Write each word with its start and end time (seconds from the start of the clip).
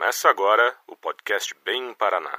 Começa 0.00 0.30
agora 0.30 0.62
o 0.88 0.96
podcast 0.96 1.54
Bem 1.62 1.92
Paraná. 1.92 2.30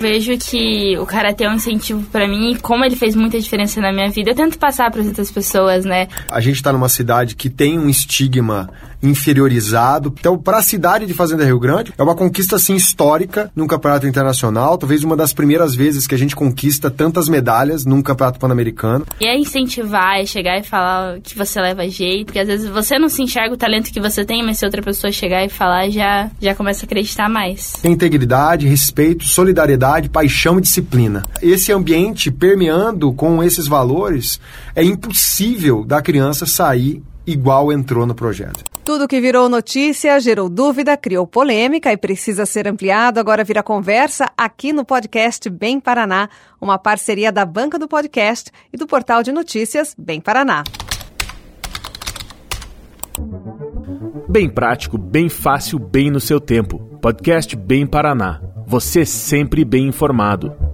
Vejo 0.00 0.36
que 0.36 0.98
o 0.98 1.06
karatê 1.06 1.44
é 1.44 1.48
um 1.48 1.54
incentivo 1.54 2.04
para 2.10 2.26
mim 2.26 2.50
e 2.50 2.58
como 2.58 2.84
ele 2.84 2.96
fez 2.96 3.14
muita 3.14 3.38
diferença 3.38 3.80
na 3.80 3.92
minha 3.92 4.10
vida, 4.10 4.30
eu 4.30 4.34
tento 4.34 4.58
passar 4.58 4.90
para 4.90 5.00
as 5.00 5.06
outras 5.06 5.30
pessoas, 5.30 5.84
né? 5.84 6.08
A 6.28 6.40
gente 6.40 6.56
está 6.56 6.72
numa 6.72 6.88
cidade 6.88 7.36
que 7.36 7.48
tem 7.48 7.78
um 7.78 7.88
estigma 7.88 8.68
inferiorizado. 9.02 10.14
Então, 10.18 10.38
para 10.38 10.58
a 10.58 10.62
cidade 10.62 11.06
de 11.06 11.14
Fazenda 11.14 11.44
Rio 11.44 11.58
Grande, 11.58 11.92
é 11.96 12.02
uma 12.02 12.14
conquista 12.14 12.56
assim 12.56 12.74
histórica 12.74 13.50
num 13.54 13.66
campeonato 13.66 14.06
internacional, 14.06 14.76
talvez 14.76 15.04
uma 15.04 15.16
das 15.16 15.32
primeiras 15.32 15.74
vezes 15.74 16.06
que 16.06 16.14
a 16.14 16.18
gente 16.18 16.36
conquista 16.36 16.90
tantas 16.90 17.28
medalhas 17.28 17.84
num 17.84 18.02
campeonato 18.02 18.38
pan-americano. 18.38 19.06
E 19.20 19.26
é 19.26 19.38
incentivar, 19.38 20.20
é 20.20 20.26
chegar 20.26 20.58
e 20.58 20.62
falar 20.62 21.20
que 21.20 21.36
você 21.36 21.60
leva 21.60 21.88
jeito, 21.88 22.26
porque 22.26 22.38
às 22.38 22.48
vezes 22.48 22.68
você 22.68 22.98
não 22.98 23.08
se 23.08 23.22
enxerga 23.22 23.54
o 23.54 23.58
talento 23.58 23.92
que 23.92 24.00
você 24.00 24.24
tem, 24.24 24.44
mas 24.44 24.58
se 24.58 24.64
outra 24.64 24.82
pessoa 24.82 25.12
chegar 25.12 25.44
e 25.44 25.48
falar, 25.48 25.88
já 25.90 26.30
já 26.40 26.54
começa 26.54 26.84
a 26.84 26.86
acreditar 26.86 27.28
mais. 27.28 27.74
Integridade, 27.84 28.66
respeito, 28.66 29.24
solidariedade, 29.24 30.08
paixão 30.08 30.58
e 30.58 30.62
disciplina. 30.62 31.26
Esse 31.42 31.72
ambiente 31.72 32.30
permeando 32.30 33.12
com 33.12 33.42
esses 33.42 33.66
valores, 33.66 34.40
é 34.74 34.82
impossível 34.82 35.84
da 35.84 36.02
criança 36.02 36.46
sair 36.46 37.02
igual 37.26 37.72
entrou 37.72 38.06
no 38.06 38.14
projeto. 38.14 38.64
Tudo 38.90 39.06
que 39.06 39.20
virou 39.20 39.48
notícia 39.48 40.18
gerou 40.18 40.48
dúvida, 40.48 40.96
criou 40.96 41.24
polêmica 41.24 41.92
e 41.92 41.96
precisa 41.96 42.44
ser 42.44 42.66
ampliado. 42.66 43.20
Agora 43.20 43.44
vira 43.44 43.62
conversa 43.62 44.26
aqui 44.36 44.72
no 44.72 44.84
podcast 44.84 45.48
Bem 45.48 45.78
Paraná, 45.78 46.28
uma 46.60 46.76
parceria 46.76 47.30
da 47.30 47.44
Banca 47.44 47.78
do 47.78 47.86
Podcast 47.86 48.50
e 48.72 48.76
do 48.76 48.88
portal 48.88 49.22
de 49.22 49.30
notícias 49.30 49.94
Bem 49.96 50.20
Paraná. 50.20 50.64
Bem 54.28 54.50
prático, 54.50 54.98
bem 54.98 55.28
fácil, 55.28 55.78
bem 55.78 56.10
no 56.10 56.18
seu 56.18 56.40
tempo. 56.40 56.80
Podcast 57.00 57.54
Bem 57.54 57.86
Paraná. 57.86 58.42
Você 58.66 59.06
sempre 59.06 59.64
bem 59.64 59.86
informado. 59.86 60.69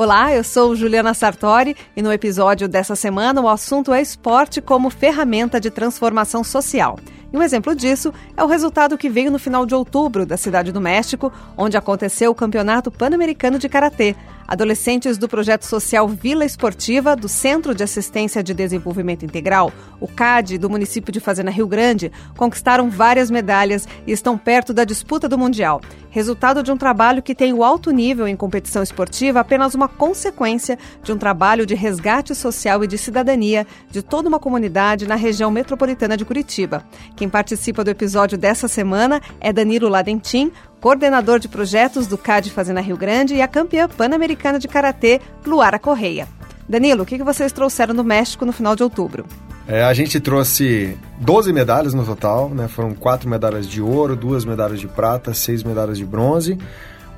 Olá, 0.00 0.32
eu 0.32 0.44
sou 0.44 0.76
Juliana 0.76 1.12
Sartori 1.12 1.76
e 1.96 2.02
no 2.02 2.12
episódio 2.12 2.68
dessa 2.68 2.94
semana 2.94 3.40
o 3.40 3.48
assunto 3.48 3.92
é 3.92 4.00
esporte 4.00 4.60
como 4.60 4.90
ferramenta 4.90 5.60
de 5.60 5.72
transformação 5.72 6.44
social. 6.44 6.96
E 7.32 7.36
um 7.36 7.42
exemplo 7.42 7.74
disso 7.74 8.14
é 8.36 8.44
o 8.44 8.46
resultado 8.46 8.96
que 8.96 9.10
veio 9.10 9.28
no 9.28 9.40
final 9.40 9.66
de 9.66 9.74
outubro 9.74 10.24
da 10.24 10.36
Cidade 10.36 10.70
do 10.70 10.80
México, 10.80 11.32
onde 11.56 11.76
aconteceu 11.76 12.30
o 12.30 12.34
Campeonato 12.34 12.92
Pan-Americano 12.92 13.58
de 13.58 13.68
Karatê. 13.68 14.14
Adolescentes 14.48 15.18
do 15.18 15.28
projeto 15.28 15.66
social 15.66 16.08
Vila 16.08 16.42
Esportiva, 16.42 17.14
do 17.14 17.28
Centro 17.28 17.74
de 17.74 17.84
Assistência 17.84 18.42
de 18.42 18.54
Desenvolvimento 18.54 19.22
Integral, 19.22 19.70
o 20.00 20.08
CAD, 20.08 20.56
do 20.56 20.70
município 20.70 21.12
de 21.12 21.20
Fazenda 21.20 21.50
Rio 21.50 21.66
Grande, 21.66 22.10
conquistaram 22.34 22.88
várias 22.88 23.30
medalhas 23.30 23.86
e 24.06 24.12
estão 24.12 24.38
perto 24.38 24.72
da 24.72 24.84
disputa 24.84 25.28
do 25.28 25.36
Mundial. 25.36 25.82
Resultado 26.08 26.62
de 26.62 26.72
um 26.72 26.78
trabalho 26.78 27.22
que 27.22 27.34
tem 27.34 27.52
o 27.52 27.62
alto 27.62 27.90
nível 27.90 28.26
em 28.26 28.34
competição 28.34 28.82
esportiva 28.82 29.40
apenas 29.40 29.74
uma 29.74 29.86
consequência 29.86 30.78
de 31.02 31.12
um 31.12 31.18
trabalho 31.18 31.66
de 31.66 31.74
resgate 31.74 32.34
social 32.34 32.82
e 32.82 32.86
de 32.86 32.96
cidadania 32.96 33.66
de 33.90 34.00
toda 34.00 34.30
uma 34.30 34.40
comunidade 34.40 35.06
na 35.06 35.14
região 35.14 35.50
metropolitana 35.50 36.16
de 36.16 36.24
Curitiba. 36.24 36.82
Quem 37.14 37.28
participa 37.28 37.84
do 37.84 37.90
episódio 37.90 38.38
dessa 38.38 38.66
semana 38.66 39.20
é 39.38 39.52
Danilo 39.52 39.90
Ladentim, 39.90 40.50
coordenador 40.80 41.38
de 41.38 41.48
projetos 41.48 42.06
do 42.06 42.16
CAD 42.16 42.50
Fazenda 42.50 42.80
Rio 42.80 42.96
Grande 42.96 43.34
e 43.34 43.42
a 43.42 43.48
campeã 43.48 43.88
pan-americana 43.88 44.58
de 44.58 44.68
karatê, 44.68 45.20
Luara 45.46 45.78
Correia. 45.78 46.28
Danilo, 46.68 47.02
o 47.02 47.06
que 47.06 47.22
vocês 47.22 47.52
trouxeram 47.52 47.94
do 47.94 48.04
México 48.04 48.44
no 48.44 48.52
final 48.52 48.76
de 48.76 48.82
outubro? 48.82 49.24
É, 49.66 49.84
a 49.84 49.92
gente 49.92 50.18
trouxe 50.18 50.96
12 51.20 51.52
medalhas 51.52 51.92
no 51.94 52.04
total, 52.04 52.48
né? 52.50 52.68
Foram 52.68 52.94
quatro 52.94 53.28
medalhas 53.28 53.66
de 53.66 53.82
ouro, 53.82 54.16
duas 54.16 54.44
medalhas 54.44 54.80
de 54.80 54.88
prata, 54.88 55.34
seis 55.34 55.62
medalhas 55.62 55.98
de 55.98 56.06
bronze 56.06 56.58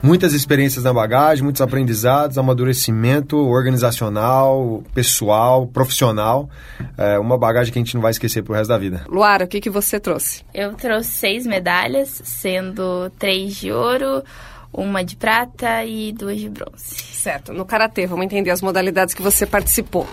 muitas 0.02 0.32
experiências 0.32 0.84
na 0.84 0.92
bagagem, 0.92 1.44
muitos 1.44 1.62
aprendizados, 1.62 2.38
amadurecimento 2.38 3.36
organizacional, 3.36 4.82
pessoal, 4.94 5.66
profissional. 5.66 6.48
É 6.96 7.18
uma 7.18 7.38
bagagem 7.38 7.72
que 7.72 7.78
a 7.78 7.82
gente 7.82 7.94
não 7.94 8.02
vai 8.02 8.10
esquecer 8.10 8.42
pro 8.42 8.54
resto 8.54 8.68
da 8.68 8.78
vida. 8.78 9.04
Luara, 9.08 9.44
o 9.44 9.48
que, 9.48 9.60
que 9.60 9.70
você 9.70 10.00
trouxe? 10.00 10.44
Eu 10.52 10.74
trouxe 10.74 11.10
seis 11.12 11.46
medalhas, 11.46 12.20
sendo 12.24 13.10
três 13.18 13.56
de 13.56 13.72
ouro, 13.72 14.22
uma 14.72 15.04
de 15.04 15.16
prata 15.16 15.84
e 15.84 16.12
duas 16.12 16.38
de 16.38 16.48
bronze. 16.48 16.94
Certo. 16.94 17.52
No 17.52 17.64
karatê, 17.64 18.06
vamos 18.06 18.24
entender 18.24 18.50
as 18.50 18.62
modalidades 18.62 19.14
que 19.14 19.22
você 19.22 19.44
participou. 19.46 20.06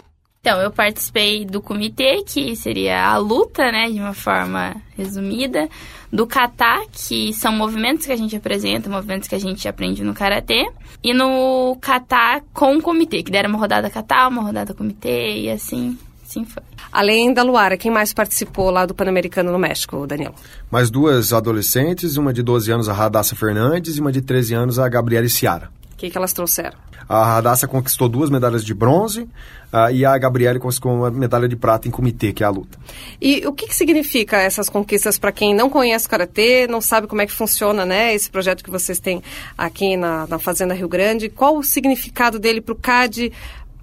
Então, 0.48 0.62
eu 0.62 0.72
participei 0.72 1.44
do 1.44 1.62
comitê, 1.62 2.24
que 2.26 2.56
seria 2.56 3.06
a 3.06 3.18
luta, 3.18 3.70
né, 3.70 3.92
de 3.92 4.00
uma 4.00 4.14
forma 4.14 4.78
resumida, 4.96 5.68
do 6.10 6.26
kata, 6.26 6.86
que 6.90 7.34
são 7.34 7.52
movimentos 7.52 8.06
que 8.06 8.14
a 8.14 8.16
gente 8.16 8.34
apresenta, 8.34 8.90
movimentos 8.90 9.28
que 9.28 9.36
a 9.36 9.40
gente 9.40 9.68
aprende 9.68 10.06
no 10.06 10.14
karatê, 10.14 10.72
e 11.04 11.14
no 11.14 11.78
kata 11.82 12.42
com 12.54 12.78
o 12.78 12.82
comitê, 12.82 13.24
que 13.24 13.30
deram 13.30 13.50
uma 13.50 13.60
rodada 13.60 13.90
kata, 13.90 14.30
uma 14.30 14.42
rodada 14.42 14.74
comitê 14.74 15.38
e 15.38 15.52
assim, 15.52 15.98
assim 16.26 16.46
foi. 16.46 16.64
Além 16.94 17.34
da 17.34 17.44
Luara, 17.44 17.76
quem 17.76 17.92
mais 17.92 18.14
participou 18.14 18.72
lá 18.72 18.86
do 18.86 18.96
Pan-Americano 18.96 19.52
no 19.52 19.60
México, 19.60 20.08
Daniel? 20.08 20.34
Mais 20.72 20.90
duas 20.90 21.34
adolescentes, 21.34 22.16
uma 22.16 22.32
de 22.32 22.42
12 22.42 22.72
anos, 22.72 22.88
a 22.88 22.94
Radassa 22.94 23.36
Fernandes, 23.36 23.98
e 23.98 24.00
uma 24.00 24.14
de 24.14 24.22
13 24.22 24.54
anos, 24.54 24.80
a 24.80 24.88
Gabriela 24.88 25.28
Ciara. 25.28 25.70
O 25.98 26.00
que, 26.00 26.12
que 26.12 26.18
elas 26.18 26.32
trouxeram? 26.32 26.78
A 27.10 27.26
Radassa 27.26 27.68
conquistou 27.68 28.08
duas 28.08 28.30
medalhas 28.30 28.64
de 28.64 28.72
bronze 28.72 29.22
uh, 29.22 29.92
e 29.92 30.06
a 30.06 30.16
Gabriele 30.16 30.60
conseguiu 30.60 30.92
uma 30.92 31.10
medalha 31.10 31.48
de 31.48 31.56
prata 31.56 31.88
em 31.88 31.92
comitê, 31.92 32.32
que 32.32 32.44
é 32.44 32.46
a 32.46 32.52
luta. 32.52 32.78
E 33.20 33.48
o 33.48 33.52
que, 33.52 33.66
que 33.66 33.74
significa 33.74 34.38
essas 34.38 34.70
conquistas 34.70 35.18
para 35.18 35.32
quem 35.32 35.56
não 35.56 35.72
conhece 35.72 36.06
o 36.06 36.10
Karatê, 36.10 36.68
não 36.68 36.82
sabe 36.82 37.08
como 37.08 37.24
é 37.24 37.26
que 37.26 37.32
funciona 37.32 37.84
né, 37.84 38.14
esse 38.14 38.30
projeto 38.30 38.64
que 38.64 38.70
vocês 38.70 39.00
têm 39.00 39.24
aqui 39.58 39.98
na, 39.98 40.28
na 40.28 40.38
Fazenda 40.38 40.76
Rio 40.76 40.88
Grande? 40.88 41.30
Qual 41.30 41.58
o 41.58 41.64
significado 41.64 42.38
dele 42.38 42.62
para 42.62 42.74
o 42.74 42.78
CAD, 42.78 43.34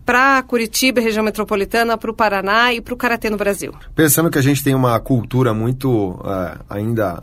para 0.05 0.43
Curitiba, 0.43 1.01
região 1.01 1.25
metropolitana, 1.25 1.97
para 1.97 2.11
o 2.11 2.15
Paraná 2.15 2.73
e 2.73 2.81
para 2.81 2.95
o 2.95 2.97
Karatê 2.97 3.31
no 3.31 3.37
Brasil? 3.37 3.73
Pensando 3.95 4.31
que 4.31 4.39
a 4.39 4.43
gente 4.43 4.63
tem 4.63 4.75
uma 4.75 4.99
cultura 5.01 5.55
muito 5.55 6.11
uh, 6.11 6.59
ainda 6.69 7.23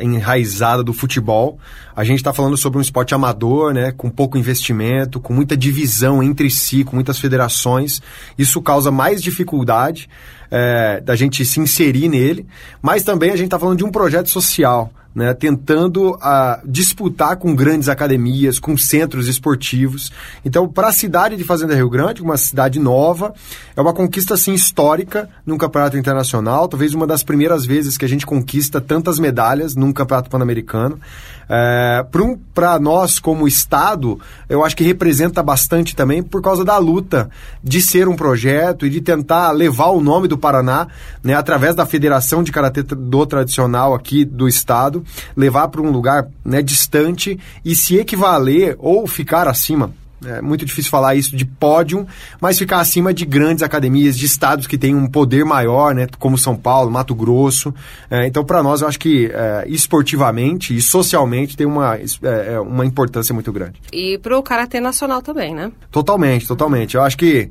enraizada 0.00 0.82
do 0.82 0.92
futebol. 0.92 1.58
A 1.94 2.04
gente 2.04 2.18
está 2.18 2.32
falando 2.32 2.56
sobre 2.56 2.78
um 2.78 2.82
esporte 2.82 3.14
amador, 3.14 3.72
né, 3.72 3.92
com 3.92 4.10
pouco 4.10 4.38
investimento, 4.38 5.20
com 5.20 5.32
muita 5.32 5.56
divisão 5.56 6.22
entre 6.22 6.50
si, 6.50 6.84
com 6.84 6.94
muitas 6.94 7.18
federações. 7.18 8.00
Isso 8.36 8.60
causa 8.62 8.90
mais 8.90 9.22
dificuldade 9.22 10.08
é, 10.50 11.00
da 11.00 11.14
gente 11.16 11.44
se 11.44 11.60
inserir 11.60 12.08
nele, 12.08 12.46
mas 12.80 13.02
também 13.02 13.30
a 13.30 13.36
gente 13.36 13.46
está 13.46 13.58
falando 13.58 13.78
de 13.78 13.84
um 13.84 13.90
projeto 13.90 14.28
social 14.28 14.92
né, 15.18 15.34
tentando 15.34 16.12
uh, 16.12 16.60
disputar 16.64 17.36
com 17.36 17.52
grandes 17.52 17.88
academias, 17.88 18.60
com 18.60 18.76
centros 18.76 19.26
esportivos. 19.26 20.12
Então, 20.44 20.68
para 20.68 20.88
a 20.88 20.92
cidade 20.92 21.36
de 21.36 21.42
Fazenda 21.42 21.74
Rio 21.74 21.90
Grande, 21.90 22.22
uma 22.22 22.36
cidade 22.36 22.78
nova, 22.78 23.34
é 23.76 23.80
uma 23.80 23.92
conquista 23.92 24.34
assim 24.34 24.54
histórica 24.54 25.28
num 25.44 25.58
campeonato 25.58 25.98
internacional, 25.98 26.68
talvez 26.68 26.94
uma 26.94 27.04
das 27.04 27.24
primeiras 27.24 27.66
vezes 27.66 27.98
que 27.98 28.04
a 28.04 28.08
gente 28.08 28.24
conquista 28.24 28.80
tantas 28.80 29.18
medalhas 29.18 29.74
num 29.74 29.92
campeonato 29.92 30.30
pan-americano. 30.30 31.00
É, 31.48 32.04
para 32.10 32.22
um, 32.22 32.38
nós, 32.80 33.18
como 33.18 33.48
Estado, 33.48 34.20
eu 34.48 34.64
acho 34.64 34.76
que 34.76 34.84
representa 34.84 35.42
bastante 35.42 35.96
também 35.96 36.22
por 36.22 36.42
causa 36.42 36.64
da 36.64 36.76
luta 36.76 37.30
de 37.64 37.80
ser 37.80 38.06
um 38.06 38.16
projeto 38.16 38.84
e 38.84 38.90
de 38.90 39.00
tentar 39.00 39.50
levar 39.52 39.88
o 39.88 40.00
nome 40.00 40.28
do 40.28 40.36
Paraná, 40.36 40.88
né, 41.22 41.34
através 41.34 41.74
da 41.74 41.86
Federação 41.86 42.42
de 42.42 42.52
Karatê 42.52 42.82
do 42.82 43.26
Tradicional 43.26 43.94
aqui 43.94 44.24
do 44.24 44.46
Estado, 44.46 45.04
levar 45.36 45.68
para 45.68 45.80
um 45.80 45.90
lugar 45.90 46.28
né, 46.44 46.60
distante 46.60 47.38
e 47.64 47.74
se 47.74 47.96
equivaler 47.96 48.76
ou 48.78 49.06
ficar 49.06 49.48
acima 49.48 49.92
é 50.24 50.40
muito 50.40 50.64
difícil 50.64 50.90
falar 50.90 51.14
isso 51.14 51.36
de 51.36 51.44
pódio, 51.44 52.06
mas 52.40 52.58
ficar 52.58 52.80
acima 52.80 53.14
de 53.14 53.24
grandes 53.24 53.62
academias, 53.62 54.16
de 54.16 54.26
estados 54.26 54.66
que 54.66 54.76
têm 54.76 54.94
um 54.94 55.06
poder 55.06 55.44
maior, 55.44 55.94
né, 55.94 56.06
como 56.18 56.36
São 56.36 56.56
Paulo, 56.56 56.90
Mato 56.90 57.14
Grosso. 57.14 57.74
É, 58.10 58.26
então, 58.26 58.44
para 58.44 58.62
nós, 58.62 58.80
eu 58.80 58.88
acho 58.88 58.98
que 58.98 59.30
é, 59.32 59.64
esportivamente 59.68 60.76
e 60.76 60.80
socialmente 60.80 61.56
tem 61.56 61.66
uma, 61.66 61.96
é, 61.96 62.54
é 62.54 62.60
uma 62.60 62.84
importância 62.84 63.32
muito 63.32 63.52
grande. 63.52 63.80
E 63.92 64.18
para 64.18 64.36
o 64.36 64.42
Karatê 64.42 64.80
Nacional 64.80 65.22
também, 65.22 65.54
né? 65.54 65.70
Totalmente, 65.90 66.46
totalmente. 66.46 66.96
Eu 66.96 67.02
acho 67.02 67.16
que 67.16 67.50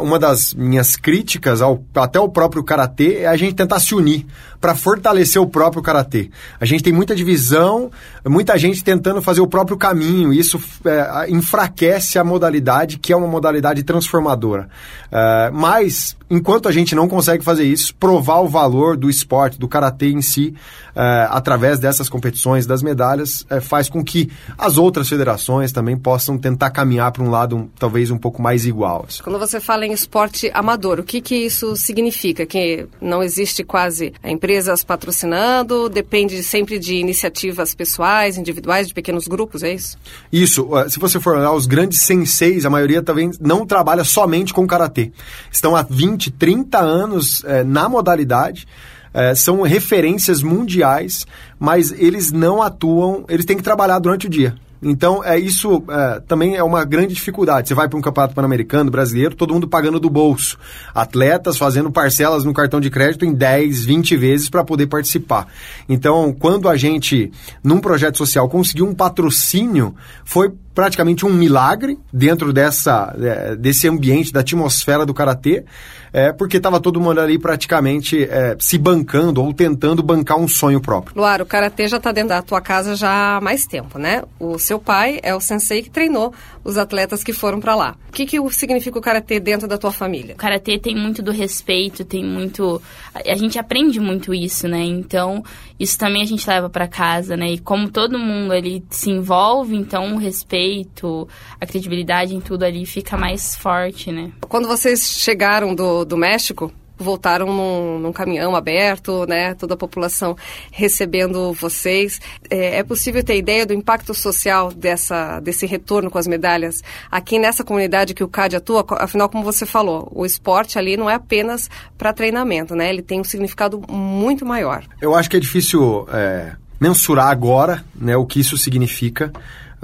uma 0.00 0.18
das 0.18 0.54
minhas 0.54 0.96
críticas 0.96 1.60
ao, 1.60 1.82
até 1.94 2.18
o 2.18 2.28
próprio 2.28 2.64
Karatê 2.64 3.18
é 3.18 3.26
a 3.26 3.36
gente 3.36 3.54
tentar 3.54 3.78
se 3.80 3.94
unir 3.94 4.26
para 4.58 4.74
fortalecer 4.74 5.40
o 5.40 5.46
próprio 5.46 5.82
Karatê. 5.82 6.30
A 6.58 6.64
gente 6.64 6.82
tem 6.82 6.92
muita 6.92 7.14
divisão, 7.14 7.90
muita 8.26 8.56
gente 8.56 8.82
tentando 8.82 9.20
fazer 9.20 9.42
o 9.42 9.46
próprio 9.46 9.76
caminho, 9.76 10.32
e 10.32 10.38
isso 10.38 10.58
é, 10.86 11.30
enfraquece 11.30 12.18
a 12.18 12.24
modalidade, 12.24 12.98
que 12.98 13.12
é 13.12 13.16
uma 13.16 13.26
modalidade 13.26 13.82
transformadora. 13.82 14.70
Uh, 15.12 15.52
mas, 15.54 16.16
enquanto 16.30 16.68
a 16.68 16.72
gente 16.72 16.94
não 16.94 17.08
consegue 17.08 17.44
fazer 17.44 17.64
isso, 17.64 17.94
provar 17.94 18.40
o 18.40 18.48
valor 18.48 18.96
do 18.96 19.10
esporte, 19.10 19.58
do 19.58 19.68
karatê 19.68 20.08
em 20.08 20.22
si, 20.22 20.54
uh, 20.94 21.30
através 21.30 21.78
dessas 21.78 22.08
competições, 22.08 22.66
das 22.66 22.82
medalhas, 22.82 23.46
uh, 23.50 23.60
faz 23.60 23.88
com 23.88 24.02
que 24.02 24.30
as 24.56 24.78
outras 24.78 25.08
federações 25.08 25.72
também 25.72 25.96
possam 25.96 26.38
tentar 26.38 26.70
caminhar 26.70 27.12
para 27.12 27.22
um 27.22 27.30
lado 27.30 27.56
um, 27.56 27.68
talvez 27.78 28.10
um 28.10 28.18
pouco 28.18 28.40
mais 28.40 28.64
igual. 28.66 29.04
Assim. 29.08 29.22
Quando 29.22 29.38
você 29.38 29.60
fala 29.60 29.86
em 29.86 29.92
esporte 29.92 30.50
amador, 30.54 31.00
o 31.00 31.04
que, 31.04 31.20
que 31.20 31.34
isso 31.34 31.76
significa? 31.76 32.46
Que 32.46 32.86
não 33.00 33.22
existe 33.22 33.62
quase 33.62 34.12
empresas 34.24 34.82
patrocinando, 34.84 35.88
depende 35.88 36.42
sempre 36.42 36.78
de 36.78 36.96
iniciativas 36.96 37.74
pessoais, 37.74 38.38
individuais, 38.38 38.88
de 38.88 38.94
pequenos 38.94 39.26
grupos, 39.26 39.62
é 39.62 39.74
isso? 39.74 39.98
Isso. 40.32 40.68
Se 40.88 40.98
você 40.98 41.20
for 41.20 41.36
olhar 41.36 41.52
os 41.52 41.66
grandes 41.66 42.00
senseis, 42.00 42.64
a 42.64 42.70
maioria 42.70 43.02
também 43.02 43.30
não 43.40 43.66
trabalha 43.66 44.04
somente 44.04 44.52
com 44.52 44.66
karatê. 44.66 45.12
Estão 45.50 45.76
há 45.76 45.82
20, 45.82 46.13
30 46.30 46.78
anos 46.78 47.44
é, 47.44 47.62
na 47.64 47.88
modalidade. 47.88 48.66
É, 49.12 49.34
são 49.34 49.62
referências 49.62 50.42
mundiais, 50.42 51.24
mas 51.58 51.92
eles 51.92 52.32
não 52.32 52.60
atuam, 52.60 53.24
eles 53.28 53.44
têm 53.44 53.56
que 53.56 53.62
trabalhar 53.62 54.00
durante 54.00 54.26
o 54.26 54.30
dia. 54.30 54.56
Então, 54.84 55.24
é 55.24 55.38
isso 55.38 55.82
é, 55.88 56.20
também 56.20 56.56
é 56.56 56.62
uma 56.62 56.84
grande 56.84 57.14
dificuldade. 57.14 57.68
Você 57.68 57.74
vai 57.74 57.88
para 57.88 57.98
um 57.98 58.02
campeonato 58.02 58.34
pan-americano, 58.34 58.90
brasileiro, 58.90 59.34
todo 59.34 59.54
mundo 59.54 59.66
pagando 59.66 59.98
do 59.98 60.10
bolso. 60.10 60.58
Atletas 60.94 61.56
fazendo 61.56 61.90
parcelas 61.90 62.44
no 62.44 62.52
cartão 62.52 62.80
de 62.80 62.90
crédito 62.90 63.24
em 63.24 63.32
10, 63.32 63.86
20 63.86 64.16
vezes 64.16 64.50
para 64.50 64.62
poder 64.62 64.86
participar. 64.86 65.48
Então, 65.88 66.34
quando 66.38 66.68
a 66.68 66.76
gente, 66.76 67.32
num 67.62 67.80
projeto 67.80 68.18
social, 68.18 68.48
conseguiu 68.48 68.86
um 68.86 68.94
patrocínio, 68.94 69.94
foi 70.22 70.52
praticamente 70.74 71.24
um 71.24 71.32
milagre 71.32 71.98
dentro 72.12 72.52
dessa, 72.52 73.14
é, 73.20 73.56
desse 73.56 73.88
ambiente, 73.88 74.32
da 74.32 74.40
atmosfera 74.40 75.06
do 75.06 75.14
Karatê, 75.14 75.64
é, 76.12 76.32
porque 76.32 76.58
estava 76.58 76.80
todo 76.80 77.00
mundo 77.00 77.20
ali 77.20 77.38
praticamente 77.38 78.24
é, 78.24 78.56
se 78.58 78.78
bancando 78.78 79.42
ou 79.42 79.52
tentando 79.52 80.02
bancar 80.02 80.38
um 80.38 80.46
sonho 80.46 80.80
próprio. 80.80 81.16
Luar, 81.16 81.40
o 81.42 81.46
Karatê 81.46 81.88
já 81.88 81.96
está 81.96 82.12
dentro 82.12 82.28
da 82.30 82.42
tua 82.42 82.60
casa 82.60 82.94
já 82.94 83.36
há 83.36 83.40
mais 83.40 83.66
tempo, 83.66 83.98
né? 83.98 84.22
O 84.38 84.58
seu 84.58 84.78
pai 84.78 85.18
é 85.22 85.34
o 85.34 85.40
sensei 85.40 85.82
que 85.82 85.90
treinou 85.90 86.32
os 86.62 86.78
atletas 86.78 87.24
que 87.24 87.32
foram 87.32 87.60
para 87.60 87.74
lá. 87.74 87.96
O 88.08 88.12
que, 88.12 88.26
que 88.26 88.38
significa 88.52 88.98
o 88.98 89.02
Karatê 89.02 89.40
dentro 89.40 89.66
da 89.66 89.76
tua 89.76 89.90
família? 89.90 90.34
O 90.34 90.38
Karatê 90.38 90.78
tem 90.78 90.96
muito 90.96 91.22
do 91.22 91.32
respeito, 91.32 92.04
tem 92.04 92.24
muito... 92.24 92.80
A 93.14 93.36
gente 93.36 93.58
aprende 93.58 93.98
muito 94.00 94.32
isso, 94.32 94.68
né? 94.68 94.82
Então, 94.84 95.42
isso 95.78 95.98
também 95.98 96.22
a 96.22 96.26
gente 96.26 96.48
leva 96.48 96.70
para 96.70 96.86
casa, 96.86 97.36
né? 97.36 97.52
E 97.52 97.58
como 97.58 97.90
todo 97.90 98.18
mundo 98.18 98.52
ali 98.52 98.84
se 98.90 99.10
envolve, 99.10 99.76
então 99.76 100.14
o 100.14 100.18
respeito 100.18 101.28
a 101.60 101.66
credibilidade 101.66 102.34
em 102.34 102.40
tudo 102.40 102.64
ali 102.64 102.86
fica 102.86 103.16
mais 103.16 103.56
forte, 103.56 104.12
né? 104.12 104.32
Quando 104.48 104.68
vocês 104.68 105.18
chegaram 105.18 105.74
do, 105.74 106.04
do 106.04 106.16
México, 106.16 106.72
voltaram 106.96 107.46
num, 107.46 107.98
num, 107.98 108.12
caminhão 108.12 108.54
aberto, 108.54 109.26
né? 109.26 109.54
Toda 109.54 109.74
a 109.74 109.76
população 109.76 110.36
recebendo 110.70 111.52
vocês. 111.52 112.20
É, 112.48 112.78
é, 112.78 112.82
possível 112.82 113.22
ter 113.22 113.36
ideia 113.36 113.66
do 113.66 113.74
impacto 113.74 114.14
social 114.14 114.72
dessa, 114.72 115.40
desse 115.40 115.66
retorno 115.66 116.10
com 116.10 116.18
as 116.18 116.26
medalhas 116.26 116.82
aqui 117.10 117.38
nessa 117.38 117.64
comunidade 117.64 118.14
que 118.14 118.24
o 118.24 118.28
CAD 118.28 118.56
atua? 118.56 118.84
Afinal, 118.98 119.28
como 119.28 119.44
você 119.44 119.66
falou, 119.66 120.10
o 120.14 120.24
esporte 120.24 120.78
ali 120.78 120.96
não 120.96 121.10
é 121.10 121.14
apenas 121.14 121.68
para 121.98 122.12
treinamento, 122.12 122.74
né? 122.74 122.88
Ele 122.88 123.02
tem 123.02 123.20
um 123.20 123.24
significado 123.24 123.82
muito 123.88 124.46
maior. 124.46 124.84
Eu 125.00 125.14
acho 125.14 125.28
que 125.28 125.36
é 125.36 125.40
difícil 125.40 126.06
é, 126.12 126.52
mensurar 126.80 127.28
agora, 127.28 127.84
né? 127.94 128.16
O 128.16 128.26
que 128.26 128.40
isso 128.40 128.56
significa. 128.56 129.32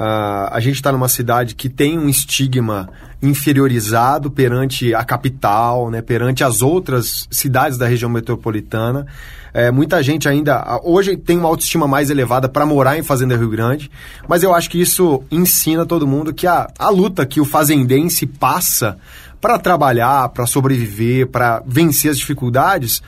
Uh, 0.00 0.48
a 0.50 0.60
gente 0.60 0.76
está 0.76 0.90
numa 0.90 1.08
cidade 1.08 1.54
que 1.54 1.68
tem 1.68 1.98
um 1.98 2.08
estigma 2.08 2.88
inferiorizado 3.20 4.30
perante 4.30 4.94
a 4.94 5.04
capital, 5.04 5.90
né, 5.90 6.00
perante 6.00 6.42
as 6.42 6.62
outras 6.62 7.28
cidades 7.30 7.76
da 7.76 7.86
região 7.86 8.08
metropolitana. 8.08 9.06
É, 9.52 9.70
muita 9.70 10.02
gente 10.02 10.26
ainda 10.26 10.80
hoje 10.82 11.18
tem 11.18 11.36
uma 11.36 11.48
autoestima 11.48 11.86
mais 11.86 12.08
elevada 12.08 12.48
para 12.48 12.64
morar 12.64 12.98
em 12.98 13.02
Fazenda 13.02 13.36
Rio 13.36 13.50
Grande, 13.50 13.90
mas 14.26 14.42
eu 14.42 14.54
acho 14.54 14.70
que 14.70 14.80
isso 14.80 15.22
ensina 15.30 15.84
todo 15.84 16.06
mundo 16.06 16.32
que 16.32 16.46
a, 16.46 16.66
a 16.78 16.88
luta 16.88 17.26
que 17.26 17.38
o 17.38 17.44
fazendense 17.44 18.26
passa 18.26 18.96
para 19.38 19.58
trabalhar, 19.58 20.30
para 20.30 20.46
sobreviver, 20.46 21.26
para 21.26 21.62
vencer 21.66 22.10
as 22.10 22.16
dificuldades, 22.16 23.02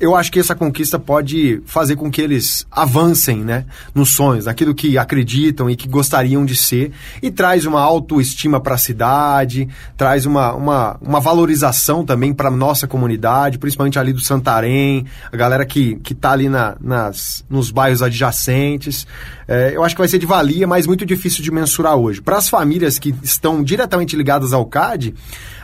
eu 0.00 0.16
acho 0.16 0.32
que 0.32 0.40
essa 0.40 0.54
conquista 0.54 0.98
pode 0.98 1.62
fazer 1.64 1.94
com 1.94 2.10
que 2.10 2.20
eles 2.20 2.66
avancem, 2.72 3.44
né, 3.44 3.64
nos 3.94 4.10
sonhos, 4.10 4.46
naquilo 4.46 4.74
que 4.74 4.98
acreditam 4.98 5.70
e 5.70 5.76
que 5.76 5.88
gostariam 5.88 6.44
de 6.44 6.56
ser, 6.56 6.90
e 7.22 7.30
traz 7.30 7.64
uma 7.64 7.80
autoestima 7.80 8.60
para 8.60 8.74
a 8.74 8.78
cidade, 8.78 9.68
traz 9.96 10.26
uma, 10.26 10.52
uma, 10.54 10.96
uma 11.00 11.20
valorização 11.20 12.04
também 12.04 12.34
para 12.34 12.50
nossa 12.50 12.88
comunidade, 12.88 13.58
principalmente 13.58 13.96
ali 13.96 14.12
do 14.12 14.20
Santarém, 14.20 15.06
a 15.32 15.36
galera 15.36 15.64
que, 15.64 15.94
que 15.96 16.16
tá 16.16 16.32
ali 16.32 16.48
na, 16.48 16.76
nas, 16.80 17.44
nos 17.48 17.70
bairros 17.70 18.02
adjacentes. 18.02 19.06
É, 19.48 19.72
eu 19.74 19.84
acho 19.84 19.94
que 19.94 20.00
vai 20.00 20.08
ser 20.08 20.18
de 20.18 20.26
valia, 20.26 20.66
mas 20.66 20.86
muito 20.86 21.06
difícil 21.06 21.42
de 21.42 21.50
mensurar 21.50 21.96
hoje. 21.96 22.20
Para 22.20 22.36
as 22.36 22.48
famílias 22.48 22.98
que 22.98 23.14
estão 23.22 23.62
diretamente 23.62 24.16
ligadas 24.16 24.52
ao 24.52 24.66
CAD, 24.66 25.14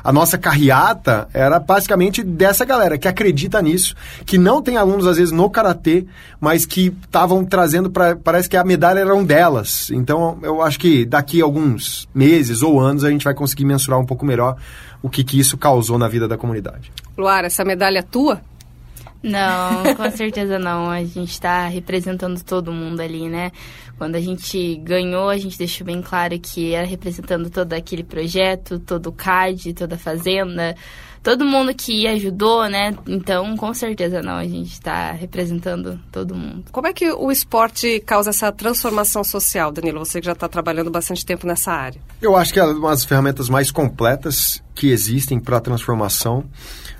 a 0.05 0.12
nossa 0.12 0.38
carreata 0.38 1.29
era 1.32 1.58
basicamente 1.58 2.23
dessa 2.23 2.64
galera 2.64 2.96
que 2.96 3.08
acredita 3.08 3.61
nisso, 3.61 3.94
que 4.25 4.38
não 4.38 4.62
tem 4.62 4.76
alunos 4.76 5.06
às 5.06 5.17
vezes 5.17 5.32
no 5.32 5.50
karatê, 5.50 6.06
mas 6.40 6.64
que 6.64 6.94
estavam 7.05 7.44
trazendo 7.44 7.90
para 7.90 8.17
parece 8.17 8.49
que 8.49 8.56
a 8.56 8.64
medalha 8.64 9.00
era 9.00 9.14
um 9.14 9.25
delas. 9.25 9.90
Então 9.90 10.38
eu 10.43 10.62
acho 10.62 10.79
que 10.79 11.05
daqui 11.05 11.40
a 11.40 11.44
alguns 11.44 12.08
meses 12.14 12.62
ou 12.62 12.81
anos 12.81 13.05
a 13.05 13.11
gente 13.11 13.25
vai 13.25 13.34
conseguir 13.34 13.64
mensurar 13.64 13.99
um 13.99 14.06
pouco 14.06 14.25
melhor 14.25 14.56
o 15.02 15.11
que, 15.11 15.25
que 15.25 15.38
isso 15.38 15.58
causou 15.58 15.99
na 15.99 16.06
vida 16.06 16.29
da 16.29 16.37
comunidade. 16.37 16.93
Luara, 17.19 17.49
essa 17.49 17.64
medalha 17.64 17.99
é 17.99 18.02
tua? 18.02 18.40
Não, 19.23 19.95
com 19.95 20.11
certeza 20.11 20.59
não. 20.59 20.91
A 20.91 21.05
gente 21.05 21.31
está 21.31 21.67
representando 21.69 22.43
todo 22.43 22.73
mundo 22.73 23.01
ali, 23.01 23.29
né? 23.29 23.53
Quando 23.97 24.17
a 24.17 24.21
gente 24.21 24.77
ganhou, 24.77 25.29
a 25.29 25.39
gente 25.39 25.57
deixou 25.57 25.87
bem 25.87 26.03
claro 26.03 26.39
que 26.41 26.75
era 26.75 26.87
representando 26.87 27.49
todo 27.49 27.73
aquele 27.73 28.03
projeto, 28.03 28.79
todo 28.79 29.09
o 29.09 29.13
CAD, 29.13 29.75
toda 29.75 29.95
a 29.95 29.99
fazenda, 29.99 30.75
todo 31.23 31.45
mundo 31.45 31.73
que 31.73 32.07
ajudou, 32.09 32.69
né? 32.69 32.97
Então, 33.07 33.57
com 33.57 33.73
certeza 33.73 34.21
não, 34.21 34.35
a 34.35 34.45
gente 34.45 34.73
está 34.73 35.13
representando 35.13 36.01
todo 36.11 36.35
mundo. 36.35 36.65
Como 36.73 36.87
é 36.89 36.93
que 36.93 37.13
o 37.13 37.31
esporte 37.31 38.01
causa 38.01 38.31
essa 38.31 38.51
transformação 38.51 39.23
social, 39.23 39.71
Danilo? 39.71 40.01
Você 40.01 40.21
que 40.21 40.27
já 40.27 40.33
está 40.33 40.49
trabalhando 40.49 40.91
bastante 40.91 41.25
tempo 41.25 41.47
nessa 41.47 41.73
área. 41.73 42.01
Eu 42.21 42.37
acho 42.37 42.53
que 42.53 42.59
é 42.59 42.65
uma 42.65 42.91
das 42.91 43.05
ferramentas 43.05 43.49
mais 43.49 43.71
completas 43.71 44.63
que 44.75 44.91
existem 44.91 45.39
para 45.39 45.59
a 45.59 45.61
transformação 45.61 46.45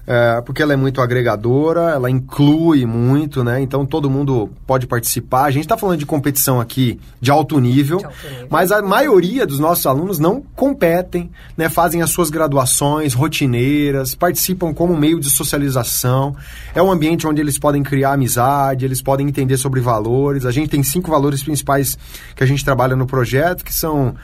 é, 0.05 0.41
porque 0.41 0.61
ela 0.61 0.73
é 0.73 0.77
muito 0.77 1.01
agregadora, 1.01 1.93
ela 1.93 2.11
inclui 2.11 2.85
muito, 2.85 3.45
né? 3.45 3.61
Então 3.61 3.87
todo 3.87 4.11
mundo 4.11 4.51
pode 4.67 4.87
participar. 4.87 5.45
A 5.45 5.51
gente 5.51 5.63
está 5.63 5.77
falando 5.77 5.99
de 5.99 6.07
competição 6.07 6.61
aqui 6.61 6.99
de 7.21 7.31
alto, 7.31 7.61
nível, 7.61 7.99
de 7.99 8.05
alto 8.07 8.29
nível, 8.29 8.47
mas 8.51 8.73
a 8.73 8.83
maioria 8.83 9.47
dos 9.47 9.61
nossos 9.61 9.87
alunos 9.87 10.19
não 10.19 10.43
competem, 10.57 11.31
né? 11.57 11.69
Fazem 11.69 12.03
as 12.03 12.11
suas 12.11 12.31
graduações 12.31 13.15
rotineiras, 13.15 14.15
participam 14.15 14.75
como 14.75 14.97
meio 14.97 15.21
de 15.21 15.31
socialização. 15.31 16.35
É 16.75 16.83
um 16.83 16.91
ambiente 16.91 17.27
onde 17.27 17.41
eles 17.41 17.57
podem 17.57 17.83
criar 17.83 18.15
amizade, 18.15 18.85
eles 18.85 19.01
podem 19.01 19.29
entender 19.29 19.57
sobre 19.57 19.81
valores. 19.81 20.45
A 20.45 20.51
gente 20.51 20.69
tem 20.69 20.83
cinco 20.83 21.11
valores 21.11 21.45
principais 21.45 21.97
que 22.35 22.43
a 22.43 22.47
gente 22.47 22.65
trabalha 22.65 22.97
no 22.97 23.07
projeto, 23.07 23.65
que 23.65 23.73
são 23.73 24.17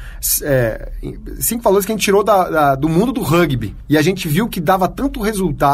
é, 0.43 0.91
cinco 1.39 1.63
valores 1.63 1.87
que 1.87 1.93
a 1.93 1.95
gente 1.95 2.05
tirou 2.05 2.25
da, 2.25 2.51
da, 2.51 2.75
do 2.75 2.89
mundo 2.89 3.13
do 3.13 3.23
rugby. 3.23 3.77
E 3.89 3.97
a 3.97 4.03
gente 4.03 4.27
viu 4.27 4.49
que 4.49 4.61
dava 4.61 4.89
tanto 4.89 5.21
resultado 5.21 5.68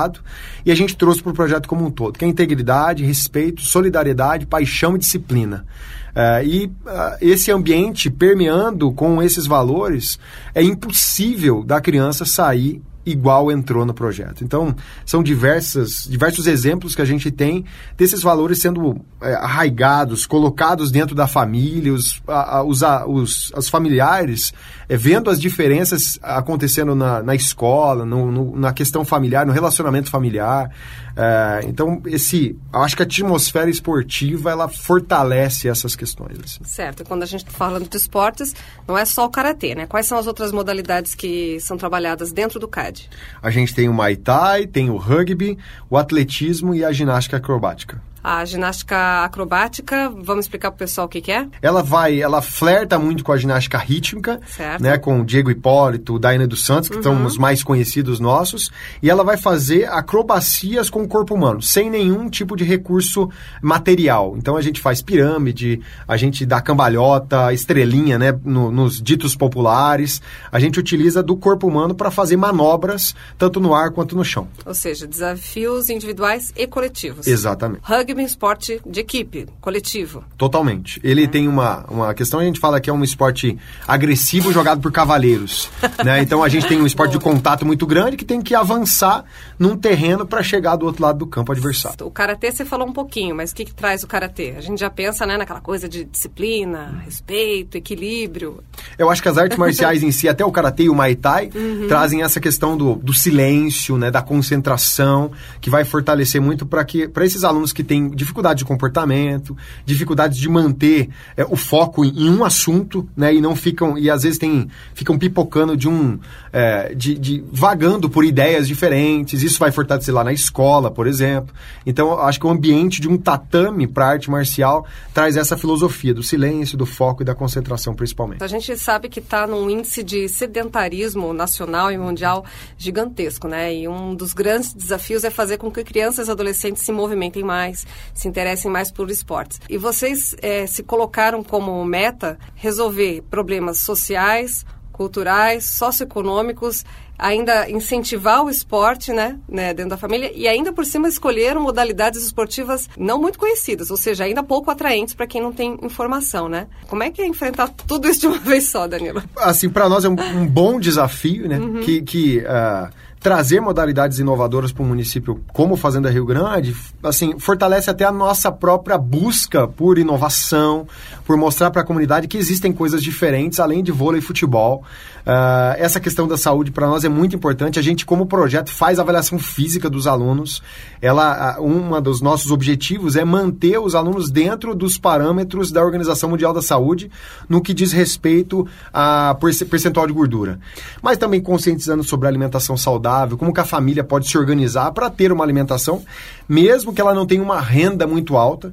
e 0.64 0.70
a 0.70 0.74
gente 0.74 0.96
trouxe 0.96 1.22
para 1.22 1.32
o 1.32 1.34
projeto 1.34 1.68
como 1.68 1.84
um 1.84 1.90
todo, 1.90 2.18
que 2.18 2.24
é 2.24 2.28
integridade, 2.28 3.04
respeito, 3.04 3.62
solidariedade, 3.62 4.46
paixão 4.46 4.96
e 4.96 4.98
disciplina. 4.98 5.66
Uh, 6.14 6.46
e 6.46 6.66
uh, 6.66 7.16
esse 7.20 7.50
ambiente 7.50 8.08
permeando 8.08 8.92
com 8.92 9.22
esses 9.22 9.46
valores, 9.46 10.18
é 10.54 10.62
impossível 10.62 11.64
da 11.64 11.80
criança 11.80 12.24
sair 12.24 12.80
igual 13.06 13.50
entrou 13.50 13.84
no 13.84 13.94
projeto. 13.94 14.44
Então, 14.44 14.74
são 15.04 15.22
diversas, 15.22 16.06
diversos 16.08 16.46
exemplos 16.46 16.94
que 16.94 17.02
a 17.02 17.04
gente 17.04 17.30
tem 17.30 17.64
desses 17.96 18.22
valores 18.22 18.60
sendo 18.60 19.00
é, 19.20 19.34
arraigados, 19.34 20.26
colocados 20.26 20.90
dentro 20.90 21.14
da 21.14 21.26
família, 21.26 21.92
os, 21.92 22.22
a, 22.26 22.58
a, 22.58 22.64
os, 23.06 23.50
os 23.56 23.68
familiares 23.68 24.52
é, 24.88 24.96
vendo 24.96 25.30
as 25.30 25.40
diferenças 25.40 26.18
acontecendo 26.22 26.94
na, 26.94 27.22
na 27.22 27.34
escola, 27.34 28.04
no, 28.04 28.30
no, 28.30 28.56
na 28.56 28.72
questão 28.72 29.04
familiar, 29.04 29.46
no 29.46 29.52
relacionamento 29.52 30.10
familiar. 30.10 30.70
É, 31.16 31.60
então, 31.64 32.02
esse, 32.06 32.56
acho 32.72 32.96
que 32.96 33.02
a 33.02 33.06
atmosfera 33.06 33.70
esportiva 33.70 34.50
ela 34.50 34.68
fortalece 34.68 35.68
essas 35.68 35.94
questões. 35.94 36.38
Assim. 36.42 36.64
Certo. 36.64 37.04
Quando 37.04 37.22
a 37.22 37.26
gente 37.26 37.44
está 37.44 37.52
falando 37.52 37.88
de 37.88 37.96
esportes, 37.96 38.54
não 38.86 38.98
é 38.98 39.04
só 39.04 39.24
o 39.24 39.30
karatê, 39.30 39.74
né? 39.74 39.86
Quais 39.86 40.06
são 40.06 40.18
as 40.18 40.26
outras 40.26 40.52
modalidades 40.52 41.14
que 41.14 41.58
são 41.60 41.76
trabalhadas 41.76 42.32
dentro 42.32 42.58
do 42.58 42.66
CAD? 42.66 43.08
A 43.42 43.50
gente 43.50 43.74
tem 43.74 43.88
o 43.88 43.94
Muay 43.94 44.16
Thai, 44.16 44.66
tem 44.66 44.90
o 44.90 44.96
rugby, 44.96 45.58
o 45.88 45.96
atletismo 45.96 46.74
e 46.74 46.84
a 46.84 46.92
ginástica 46.92 47.36
acrobática. 47.36 48.00
A 48.24 48.42
ginástica 48.46 49.22
acrobática, 49.22 50.08
vamos 50.08 50.46
explicar 50.46 50.70
para 50.70 50.76
o 50.76 50.78
pessoal 50.78 51.06
o 51.06 51.10
que, 51.10 51.20
que, 51.20 51.30
é? 51.30 51.46
Ela 51.60 51.82
vai, 51.82 52.22
ela 52.22 52.40
flerta 52.40 52.98
muito 52.98 53.22
com 53.22 53.32
a 53.32 53.36
ginástica 53.36 53.76
rítmica, 53.76 54.40
certo. 54.46 54.82
né, 54.82 54.96
com 54.96 55.20
o 55.20 55.24
Diego 55.26 55.50
Hipólito, 55.50 56.14
o 56.14 56.18
Daina 56.18 56.46
dos 56.46 56.64
Santos, 56.64 56.88
que 56.88 56.96
uhum. 56.96 57.02
são 57.02 57.26
os 57.26 57.36
mais 57.36 57.62
conhecidos 57.62 58.18
nossos, 58.18 58.70
e 59.02 59.10
ela 59.10 59.22
vai 59.22 59.36
fazer 59.36 59.84
acrobacias 59.90 60.88
com 60.88 61.02
o 61.02 61.08
corpo 61.08 61.34
humano, 61.34 61.60
sem 61.60 61.90
nenhum 61.90 62.30
tipo 62.30 62.56
de 62.56 62.64
recurso 62.64 63.28
material. 63.60 64.34
Então 64.38 64.56
a 64.56 64.62
gente 64.62 64.80
faz 64.80 65.02
pirâmide, 65.02 65.82
a 66.08 66.16
gente 66.16 66.46
dá 66.46 66.62
cambalhota, 66.62 67.52
estrelinha, 67.52 68.18
né, 68.18 68.34
no, 68.42 68.70
nos 68.70 69.02
ditos 69.02 69.36
populares. 69.36 70.22
A 70.50 70.58
gente 70.58 70.80
utiliza 70.80 71.22
do 71.22 71.36
corpo 71.36 71.66
humano 71.66 71.94
para 71.94 72.10
fazer 72.10 72.38
manobras 72.38 73.14
tanto 73.36 73.60
no 73.60 73.74
ar 73.74 73.90
quanto 73.90 74.16
no 74.16 74.24
chão. 74.24 74.48
Ou 74.64 74.72
seja, 74.72 75.06
desafios 75.06 75.90
individuais 75.90 76.54
e 76.56 76.66
coletivos. 76.66 77.26
Exatamente. 77.26 77.82
Rugby 77.82 78.13
é 78.20 78.24
um 78.24 78.26
esporte 78.26 78.80
de 78.86 79.00
equipe, 79.00 79.46
coletivo. 79.60 80.24
Totalmente. 80.36 81.00
Ele 81.02 81.24
é. 81.24 81.26
tem 81.26 81.48
uma, 81.48 81.84
uma 81.88 82.14
questão, 82.14 82.40
a 82.40 82.44
gente 82.44 82.60
fala 82.60 82.80
que 82.80 82.88
é 82.88 82.92
um 82.92 83.02
esporte 83.02 83.58
agressivo 83.86 84.52
jogado 84.52 84.80
por 84.80 84.92
cavaleiros. 84.92 85.70
né? 86.04 86.22
Então 86.22 86.42
a 86.42 86.48
gente 86.48 86.66
tem 86.66 86.80
um 86.80 86.86
esporte 86.86 87.12
de 87.12 87.18
contato 87.18 87.64
muito 87.64 87.86
grande 87.86 88.16
que 88.16 88.24
tem 88.24 88.40
que 88.40 88.54
avançar 88.54 89.24
num 89.58 89.76
terreno 89.76 90.26
para 90.26 90.42
chegar 90.42 90.76
do 90.76 90.86
outro 90.86 91.02
lado 91.02 91.18
do 91.18 91.26
campo 91.26 91.52
adversário. 91.52 92.06
O 92.06 92.10
karatê 92.10 92.50
você 92.50 92.64
falou 92.64 92.88
um 92.88 92.92
pouquinho, 92.92 93.34
mas 93.34 93.50
o 93.50 93.54
que, 93.54 93.64
que 93.64 93.74
traz 93.74 94.02
o 94.02 94.06
karatê? 94.06 94.54
A 94.56 94.60
gente 94.60 94.78
já 94.78 94.90
pensa 94.90 95.26
né, 95.26 95.36
naquela 95.36 95.60
coisa 95.60 95.88
de 95.88 96.04
disciplina, 96.04 97.02
respeito, 97.04 97.76
equilíbrio. 97.76 98.62
Eu 98.98 99.10
acho 99.10 99.22
que 99.22 99.28
as 99.28 99.38
artes 99.38 99.58
marciais 99.58 100.02
em 100.02 100.10
si, 100.10 100.28
até 100.28 100.44
o 100.44 100.52
karatê 100.52 100.84
e 100.84 100.88
o 100.88 100.94
muay 100.94 101.14
thai, 101.14 101.50
uhum. 101.54 101.86
trazem 101.88 102.22
essa 102.22 102.40
questão 102.40 102.76
do, 102.76 102.94
do 102.94 103.12
silêncio, 103.12 103.96
né, 103.96 104.10
da 104.10 104.22
concentração, 104.22 105.30
que 105.60 105.70
vai 105.70 105.84
fortalecer 105.84 106.40
muito 106.40 106.66
para 106.66 106.84
que 106.84 107.08
para 107.08 107.24
esses 107.24 107.44
alunos 107.44 107.72
que 107.72 107.82
têm 107.82 108.03
dificuldade 108.10 108.58
de 108.58 108.64
comportamento, 108.64 109.56
dificuldade 109.84 110.40
de 110.40 110.48
manter 110.48 111.08
é, 111.36 111.44
o 111.44 111.56
foco 111.56 112.04
em, 112.04 112.26
em, 112.26 112.30
um 112.30 112.44
assunto, 112.44 113.08
né, 113.16 113.34
e 113.34 113.40
não 113.40 113.54
ficam 113.54 113.96
e 113.98 114.10
às 114.10 114.22
vezes 114.22 114.38
tem, 114.38 114.68
ficam 114.94 115.18
pipocando 115.18 115.76
de 115.76 115.88
um 115.88 116.18
é, 116.52 116.94
de, 116.94 117.14
de 117.18 117.44
vagando 117.50 118.08
por 118.08 118.24
ideias 118.24 118.66
diferentes. 118.66 119.42
Isso 119.42 119.58
vai 119.58 119.70
fortalecer 119.70 120.14
lá 120.14 120.24
na 120.24 120.32
escola, 120.32 120.90
por 120.90 121.06
exemplo. 121.06 121.54
Então, 121.84 122.18
acho 122.20 122.38
que 122.38 122.46
o 122.46 122.50
ambiente 122.50 123.00
de 123.00 123.08
um 123.08 123.16
tatame 123.16 123.86
para 123.86 124.08
arte 124.08 124.30
marcial 124.30 124.86
traz 125.12 125.36
essa 125.36 125.56
filosofia 125.56 126.14
do 126.14 126.22
silêncio, 126.22 126.76
do 126.76 126.86
foco 126.86 127.22
e 127.22 127.24
da 127.24 127.34
concentração, 127.34 127.94
principalmente. 127.94 128.42
A 128.42 128.48
gente 128.48 128.76
sabe 128.76 129.08
que 129.08 129.20
está 129.20 129.46
num 129.46 129.68
índice 129.68 130.02
de 130.02 130.28
sedentarismo 130.28 131.32
nacional 131.32 131.90
e 131.90 131.98
mundial 131.98 132.44
gigantesco, 132.76 133.48
né? 133.48 133.74
E 133.74 133.88
um 133.88 134.14
dos 134.14 134.32
grandes 134.32 134.72
desafios 134.72 135.24
é 135.24 135.30
fazer 135.30 135.58
com 135.58 135.70
que 135.70 135.82
crianças 135.82 136.28
e 136.28 136.30
adolescentes 136.30 136.82
se 136.82 136.92
movimentem 136.92 137.42
mais, 137.42 137.86
se 138.12 138.28
interessem 138.28 138.70
mais 138.70 138.90
por 138.90 139.10
esportes. 139.10 139.60
E 139.68 139.76
vocês 139.76 140.34
é, 140.42 140.66
se 140.66 140.82
colocaram 140.82 141.42
como 141.42 141.84
meta 141.84 142.38
resolver 142.54 143.22
problemas 143.30 143.78
sociais, 143.78 144.64
culturais, 144.92 145.64
socioeconômicos, 145.64 146.84
ainda 147.18 147.70
incentivar 147.70 148.44
o 148.44 148.50
esporte, 148.50 149.12
né, 149.12 149.38
né, 149.48 149.72
dentro 149.72 149.90
da 149.90 149.96
família 149.96 150.32
e 150.34 150.48
ainda 150.48 150.72
por 150.72 150.84
cima 150.84 151.08
escolheram 151.08 151.60
modalidades 151.62 152.22
esportivas 152.24 152.88
não 152.96 153.20
muito 153.20 153.38
conhecidas, 153.38 153.90
ou 153.90 153.96
seja, 153.96 154.24
ainda 154.24 154.42
pouco 154.42 154.70
atraentes 154.70 155.14
para 155.14 155.26
quem 155.26 155.40
não 155.40 155.52
tem 155.52 155.78
informação, 155.82 156.48
né? 156.48 156.66
Como 156.88 157.02
é 157.02 157.10
que 157.10 157.22
é 157.22 157.26
enfrentar 157.26 157.68
tudo 157.68 158.08
isso 158.08 158.20
de 158.20 158.26
uma 158.26 158.38
vez 158.40 158.68
só, 158.68 158.86
Danilo? 158.86 159.22
Assim, 159.36 159.68
para 159.68 159.88
nós 159.88 160.04
é 160.04 160.08
um, 160.08 160.16
um, 160.36 160.46
bom 160.46 160.78
desafio, 160.78 161.48
né? 161.48 161.58
Uhum. 161.58 161.80
Que, 161.80 162.02
que 162.02 162.38
uh 162.38 163.04
trazer 163.24 163.58
modalidades 163.58 164.18
inovadoras 164.18 164.70
para 164.70 164.82
o 164.82 164.86
município 164.86 165.40
como 165.50 165.76
Fazenda 165.76 166.10
Rio 166.10 166.26
Grande, 166.26 166.76
assim, 167.02 167.38
fortalece 167.38 167.88
até 167.88 168.04
a 168.04 168.12
nossa 168.12 168.52
própria 168.52 168.98
busca 168.98 169.66
por 169.66 169.96
inovação, 169.96 170.86
por 171.24 171.34
mostrar 171.34 171.70
para 171.70 171.80
a 171.80 171.86
comunidade 171.86 172.28
que 172.28 172.36
existem 172.36 172.70
coisas 172.70 173.02
diferentes 173.02 173.58
além 173.58 173.82
de 173.82 173.90
vôlei 173.90 174.18
e 174.18 174.22
futebol. 174.22 174.84
Uh, 175.24 175.72
essa 175.78 175.98
questão 175.98 176.28
da 176.28 176.36
saúde 176.36 176.70
para 176.70 176.86
nós 176.86 177.02
é 177.02 177.08
muito 177.08 177.34
importante. 177.34 177.78
A 177.78 177.82
gente, 177.82 178.04
como 178.04 178.26
projeto, 178.26 178.70
faz 178.70 178.98
avaliação 178.98 179.38
física 179.38 179.88
dos 179.88 180.06
alunos. 180.06 180.62
Ela, 181.00 181.58
uma 181.60 182.00
dos 182.00 182.20
nossos 182.20 182.50
objetivos 182.50 183.16
é 183.16 183.24
manter 183.24 183.78
os 183.78 183.94
alunos 183.94 184.30
dentro 184.30 184.74
dos 184.74 184.98
parâmetros 184.98 185.72
da 185.72 185.82
Organização 185.82 186.28
Mundial 186.28 186.52
da 186.52 186.60
Saúde 186.60 187.10
no 187.48 187.62
que 187.62 187.72
diz 187.72 187.92
respeito 187.92 188.66
a 188.92 189.36
percentual 189.68 190.06
de 190.06 190.12
gordura. 190.12 190.60
Mas 191.00 191.16
também 191.16 191.40
conscientizando 191.40 192.04
sobre 192.04 192.26
a 192.26 192.30
alimentação 192.30 192.76
saudável, 192.76 193.38
como 193.38 193.52
que 193.52 193.60
a 193.60 193.64
família 193.64 194.04
pode 194.04 194.28
se 194.28 194.36
organizar 194.36 194.92
para 194.92 195.08
ter 195.08 195.32
uma 195.32 195.44
alimentação, 195.44 196.02
mesmo 196.46 196.92
que 196.92 197.00
ela 197.00 197.14
não 197.14 197.26
tenha 197.26 197.42
uma 197.42 197.60
renda 197.60 198.06
muito 198.06 198.36
alta. 198.36 198.72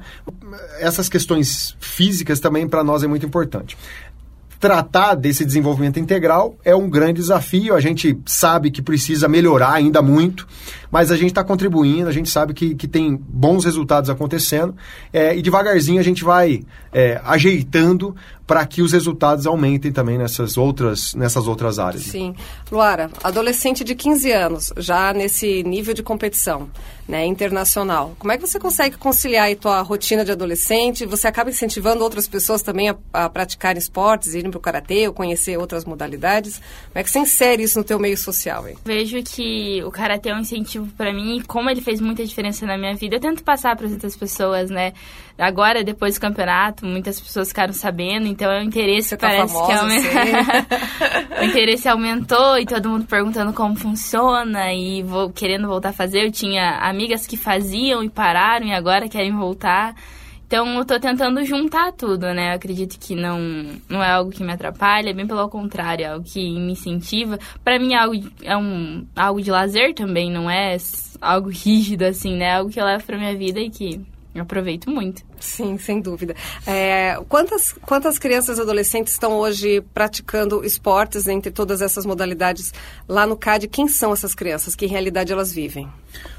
Essas 0.80 1.08
questões 1.08 1.78
físicas 1.80 2.40
também 2.42 2.68
para 2.68 2.84
nós 2.84 3.04
é 3.04 3.08
muito 3.08 3.26
importante 3.26 3.78
tratar 4.62 5.16
desse 5.16 5.44
desenvolvimento 5.44 6.00
integral 6.00 6.56
é 6.64 6.76
um 6.76 6.88
grande 6.88 7.20
desafio. 7.20 7.74
A 7.74 7.82
gente 7.82 8.16
sabe 8.28 8.70
que 8.70 8.80
precisa 8.80 9.28
melhorar 9.28 9.74
ainda 9.74 10.04
muito, 10.04 10.48
mas 10.92 11.12
a 11.12 11.18
gente 11.18 11.32
está 11.32 11.44
contribuindo, 11.44 12.08
a 12.08 12.12
gente 12.12 12.30
sabe 12.30 12.54
que, 12.54 12.76
que 12.76 12.88
tem 12.88 13.16
bons 13.16 13.66
resultados 13.66 14.08
acontecendo 14.08 14.76
é, 15.12 15.36
e 15.36 15.42
devagarzinho 15.42 16.00
a 16.00 16.04
gente 16.04 16.24
vai 16.24 16.62
é, 16.94 17.20
ajeitando 17.26 18.16
para 18.52 18.66
que 18.66 18.82
os 18.82 18.92
resultados 18.92 19.48
aumentem 19.48 19.94
também 19.94 20.18
nessas 20.18 20.58
outras, 20.58 21.14
nessas 21.14 21.48
outras 21.48 21.80
áreas. 21.80 22.04
Sim. 22.04 22.36
Luara, 22.70 23.10
adolescente 23.24 23.82
de 23.82 23.96
15 23.96 24.30
anos, 24.30 24.74
já 24.76 25.14
nesse 25.14 25.64
nível 25.64 25.94
de 25.94 26.04
competição 26.04 26.70
né, 27.08 27.26
internacional, 27.26 28.14
como 28.20 28.34
é 28.34 28.38
que 28.38 28.46
você 28.46 28.60
consegue 28.60 28.98
conciliar 28.98 29.50
a 29.50 29.56
tua 29.56 29.82
rotina 29.82 30.26
de 30.26 30.34
adolescente? 30.34 31.06
Você 31.06 31.28
acaba 31.28 31.50
incentivando 31.50 32.04
outras 32.04 32.28
pessoas 32.28 32.62
também 32.62 32.90
a, 32.90 32.98
a 33.14 33.30
praticar 33.30 33.78
esportes, 33.78 34.34
irem 34.34 34.52
para 34.52 34.58
o 34.58 34.62
karatê 34.62 35.08
ou 35.08 35.14
conhecer 35.14 35.58
outras 35.58 35.86
modalidades? 35.86 36.58
Como 36.58 36.96
é 36.96 37.04
que 37.04 37.10
você 37.10 37.20
insere 37.20 37.64
isso 37.64 37.80
no 37.80 37.86
teu 37.86 38.00
meio 38.00 38.18
social? 38.18 38.68
Hein? 38.68 38.76
Vejo 38.84 39.24
que 39.24 39.82
o 39.86 39.92
karatê 39.92 40.28
é 40.28 40.36
um 40.36 40.40
incentivo 40.40 40.88
para 40.98 41.14
mim 41.14 41.38
e 41.38 41.44
como 41.44 41.70
ele 41.70 41.80
fez 41.80 42.02
muita 42.02 42.26
diferença 42.26 42.66
na 42.66 42.78
minha 42.78 42.96
vida, 42.96 43.16
eu 43.16 43.22
tento 43.22 43.46
passar 43.46 43.78
para 43.78 43.86
as 43.86 43.94
outras 43.94 44.18
pessoas, 44.18 44.70
né? 44.70 44.92
Agora, 45.38 45.84
depois 45.84 46.16
do 46.16 46.22
campeonato, 46.22 46.86
muitas 46.86 47.20
pessoas 47.20 47.50
ficaram 47.50 47.74
sabendo, 47.74 48.28
então 48.28 48.52
é 48.52 48.60
o 48.60 48.64
interesse 48.64 49.10
Você 49.10 49.18
tá 49.18 49.28
parece 49.28 49.54
famosa, 49.54 49.72
que 49.72 49.80
aumentou. 49.80 51.40
o 51.42 51.44
interesse 51.44 51.90
aumentou 51.90 52.58
e 52.60 52.66
todo 52.66 52.90
mundo 52.90 53.06
perguntando 53.06 53.54
como 53.54 53.76
funciona 53.76 54.74
e 54.74 55.02
vou 55.04 55.30
querendo 55.32 55.68
voltar 55.68 55.90
a 55.90 55.94
fazer. 55.94 56.26
Eu 56.26 56.32
tinha 56.32 56.78
amigas 56.78 57.26
que 57.26 57.38
faziam 57.38 58.04
e 58.04 58.10
pararam 58.10 58.68
e 58.68 58.74
agora 58.74 59.10
querem 59.10 59.36
voltar. 59.36 59.96
Então, 60.52 60.68
eu 60.78 60.84
tô 60.84 61.00
tentando 61.00 61.46
juntar 61.46 61.94
tudo, 61.94 62.34
né? 62.34 62.52
Eu 62.52 62.56
acredito 62.56 63.00
que 63.00 63.16
não, 63.16 63.40
não 63.88 64.04
é 64.04 64.12
algo 64.12 64.32
que 64.32 64.44
me 64.44 64.52
atrapalha, 64.52 65.14
bem 65.14 65.26
pelo 65.26 65.48
contrário, 65.48 66.04
é 66.04 66.10
algo 66.10 66.26
que 66.26 66.42
me 66.60 66.74
incentiva. 66.74 67.40
Para 67.64 67.80
mim, 67.80 67.94
é 67.94 67.98
algo, 67.98 68.16
é 68.44 68.58
um, 68.58 69.08
algo 69.16 69.42
de 69.42 69.50
lazer 69.50 69.94
também, 69.94 70.30
não 70.30 70.52
é 70.52 70.76
algo 71.22 71.48
rígido, 71.48 72.04
assim, 72.04 72.36
né? 72.36 72.48
É 72.48 72.56
algo 72.56 72.70
que 72.70 72.82
eu 72.82 72.86
levo 72.86 73.02
pra 73.06 73.18
minha 73.18 73.34
vida 73.34 73.62
e 73.62 73.70
que 73.70 74.02
eu 74.34 74.44
aproveito 74.44 74.90
muito. 74.90 75.24
Sim, 75.40 75.78
sem 75.78 76.00
dúvida. 76.00 76.36
É, 76.66 77.20
quantas, 77.28 77.74
quantas 77.74 78.18
crianças 78.18 78.58
e 78.58 78.62
adolescentes 78.62 79.12
estão 79.12 79.34
hoje 79.34 79.82
praticando 79.94 80.64
esportes 80.64 81.28
entre 81.28 81.52
todas 81.52 81.82
essas 81.82 82.06
modalidades 82.06 82.74
lá 83.08 83.28
no 83.28 83.36
CAD? 83.36 83.68
Quem 83.68 83.88
são 83.88 84.14
essas 84.14 84.34
crianças? 84.34 84.76
Que 84.76 84.86
realidade 84.86 85.34
elas 85.34 85.54
vivem? 85.54 85.90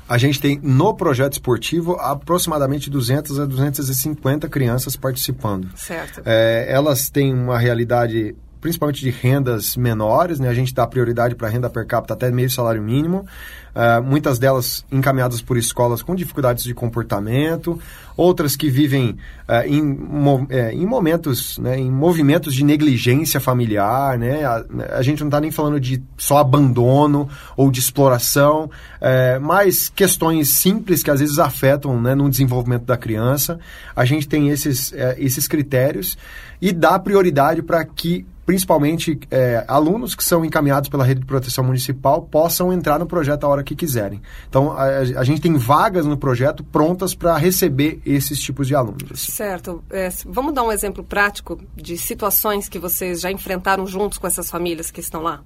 A 0.09 0.17
gente 0.17 0.41
tem 0.41 0.59
no 0.63 0.95
projeto 0.95 1.35
esportivo 1.35 1.97
aproximadamente 1.99 2.89
200 2.89 3.41
a 3.41 3.47
250 3.47 4.49
crianças 4.49 4.97
participando. 4.97 5.71
Certo. 5.77 6.23
É, 6.25 6.67
elas 6.69 7.11
têm 7.11 7.33
uma 7.33 7.59
realidade 7.59 8.35
principalmente 8.63 9.01
de 9.01 9.11
rendas 9.11 9.77
menores, 9.77 10.39
né? 10.39 10.49
A 10.49 10.55
gente 10.55 10.73
dá 10.73 10.87
prioridade 10.87 11.35
para 11.35 11.49
renda 11.49 11.69
per 11.69 11.85
capita 11.85 12.15
até 12.15 12.31
meio 12.31 12.49
salário 12.49 12.81
mínimo. 12.81 13.27
Uh, 13.75 14.03
muitas 14.03 14.39
delas 14.39 14.85
encaminhadas 14.93 15.41
por 15.41 15.57
escolas 15.57 16.03
com 16.03 16.15
dificuldades 16.15 16.63
de 16.63 16.75
comportamento, 16.75 17.81
outras 18.17 18.55
que 18.55 18.71
vivem 18.71 19.17
uh, 19.49 19.67
em, 19.67 19.83
mo 19.83 20.47
é, 20.51 20.73
em 20.73 20.87
momentos, 20.87 21.59
né, 21.59 21.79
em 21.79 21.91
movimentos 21.91 22.55
de 22.55 22.63
negligência 22.63 23.41
familiar, 23.41 24.17
né? 24.17 24.45
A, 24.45 24.65
a 24.93 25.03
gente 25.03 25.21
não 25.21 25.29
está 25.29 25.41
nem 25.41 25.51
falando 25.51 25.81
de 25.81 26.01
só 26.17 26.39
abandono 26.39 27.29
ou 27.57 27.69
de 27.69 27.81
exploração, 27.81 28.71
é, 29.01 29.41
mas 29.41 29.89
questões 29.89 30.51
simples 30.51 31.03
que 31.03 31.11
às 31.11 31.19
vezes 31.19 31.41
afetam 31.41 32.01
né, 32.01 32.15
no 32.15 32.31
desenvolvimento 32.31 32.85
da 32.85 32.97
criança. 32.97 33.59
A 33.97 34.05
gente 34.05 34.29
tem 34.29 34.51
esses, 34.51 34.93
é, 34.93 35.17
esses 35.19 35.49
critérios 35.49 36.17
e 36.61 36.71
dá 36.71 36.97
prioridade 36.99 37.61
para 37.61 37.85
que 37.85 38.25
principalmente 38.45 39.19
é, 39.31 39.65
alunos 39.69 40.15
que 40.15 40.25
são 40.25 40.45
encaminhados 40.45 40.89
pela 40.89 41.05
rede 41.05 41.21
de 41.21 41.27
proteção 41.27 41.65
municipal 41.65 42.23
possam 42.23 42.73
entrar 42.73 42.99
no 42.99 43.07
projeto 43.07 43.45
a 43.45 43.49
hora 43.49 43.63
que 43.63 43.75
quiserem. 43.75 44.21
Então, 44.49 44.73
a, 44.73 44.85
a 44.85 45.25
gente 45.25 45.41
tem 45.41 45.57
vagas 45.57 46.07
no 46.07 46.17
projeto 46.17 46.65
prontas 46.65 47.15
para 47.15 47.37
receber 47.37 48.01
esses 48.05 48.41
tipos 48.41 48.67
de 48.67 48.75
alunos. 48.75 49.13
Assim. 49.13 49.33
Certo. 49.33 49.83
É, 49.91 50.09
vamos 50.27 50.55
dar 50.55 50.63
um 50.63 50.73
exemplo 50.73 51.05
prático 51.05 51.61
de 51.77 51.97
situações 51.97 52.69
que 52.69 52.79
vocês 52.79 53.21
já 53.21 53.31
enfrentaram 53.31 53.87
juntos 53.87 54.19
com 54.19 54.27
essas 54.27 54.51
famílias 54.51 54.91
que 54.91 55.01
estão 55.01 55.23
lá? 55.23 55.43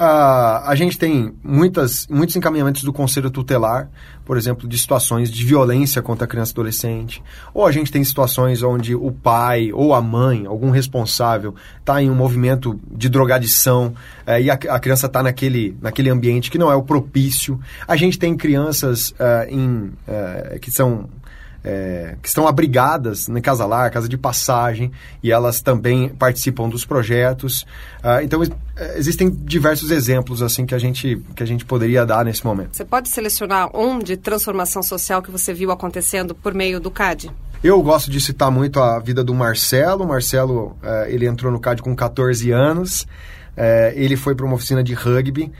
Uh, 0.00 0.64
a 0.64 0.74
gente 0.74 0.96
tem 0.96 1.34
muitas, 1.44 2.06
muitos 2.06 2.34
encaminhamentos 2.34 2.82
do 2.82 2.90
Conselho 2.90 3.30
Tutelar, 3.30 3.90
por 4.24 4.38
exemplo, 4.38 4.66
de 4.66 4.78
situações 4.78 5.30
de 5.30 5.44
violência 5.44 6.00
contra 6.00 6.24
a 6.24 6.26
criança 6.26 6.52
e 6.52 6.54
adolescente. 6.54 7.22
Ou 7.52 7.66
a 7.66 7.70
gente 7.70 7.92
tem 7.92 8.02
situações 8.02 8.62
onde 8.62 8.94
o 8.94 9.12
pai 9.12 9.70
ou 9.74 9.92
a 9.92 10.00
mãe, 10.00 10.46
algum 10.46 10.70
responsável, 10.70 11.54
está 11.80 12.02
em 12.02 12.08
um 12.08 12.14
movimento 12.14 12.80
de 12.90 13.10
drogadição 13.10 13.92
uh, 14.26 14.40
e 14.40 14.50
a, 14.50 14.54
a 14.54 14.80
criança 14.80 15.04
está 15.04 15.22
naquele, 15.22 15.76
naquele 15.82 16.08
ambiente 16.08 16.50
que 16.50 16.56
não 16.56 16.72
é 16.72 16.74
o 16.74 16.82
propício. 16.82 17.60
A 17.86 17.94
gente 17.94 18.18
tem 18.18 18.34
crianças 18.34 19.10
uh, 19.10 19.50
em, 19.50 19.92
que 20.62 20.70
são 20.70 21.10
é, 21.62 22.16
que 22.22 22.28
estão 22.28 22.46
abrigadas 22.46 23.28
na 23.28 23.40
Casa 23.40 23.66
Lar, 23.66 23.90
Casa 23.90 24.08
de 24.08 24.16
Passagem, 24.16 24.90
e 25.22 25.30
elas 25.30 25.60
também 25.60 26.08
participam 26.08 26.68
dos 26.68 26.84
projetos. 26.84 27.62
Uh, 28.02 28.22
então, 28.22 28.42
é, 28.76 28.98
existem 28.98 29.30
diversos 29.30 29.90
exemplos 29.90 30.42
assim 30.42 30.64
que 30.64 30.74
a, 30.74 30.78
gente, 30.78 31.22
que 31.34 31.42
a 31.42 31.46
gente 31.46 31.64
poderia 31.64 32.04
dar 32.06 32.24
nesse 32.24 32.44
momento. 32.44 32.76
Você 32.76 32.84
pode 32.84 33.08
selecionar 33.08 33.74
um 33.76 33.98
de 33.98 34.16
transformação 34.16 34.82
social 34.82 35.22
que 35.22 35.30
você 35.30 35.52
viu 35.52 35.70
acontecendo 35.70 36.34
por 36.34 36.54
meio 36.54 36.80
do 36.80 36.90
CAD? 36.90 37.30
Eu 37.62 37.82
gosto 37.82 38.10
de 38.10 38.20
citar 38.20 38.50
muito 38.50 38.80
a 38.80 38.98
vida 38.98 39.22
do 39.22 39.34
Marcelo. 39.34 40.04
O 40.04 40.08
Marcelo, 40.08 40.78
uh, 40.82 41.06
ele 41.08 41.26
entrou 41.26 41.52
no 41.52 41.60
CAD 41.60 41.82
com 41.82 41.94
14 41.94 42.50
anos. 42.50 43.02
Uh, 43.02 43.92
ele 43.94 44.16
foi 44.16 44.34
para 44.34 44.46
uma 44.46 44.54
oficina 44.54 44.82
de 44.82 44.94
rugby. 44.94 45.52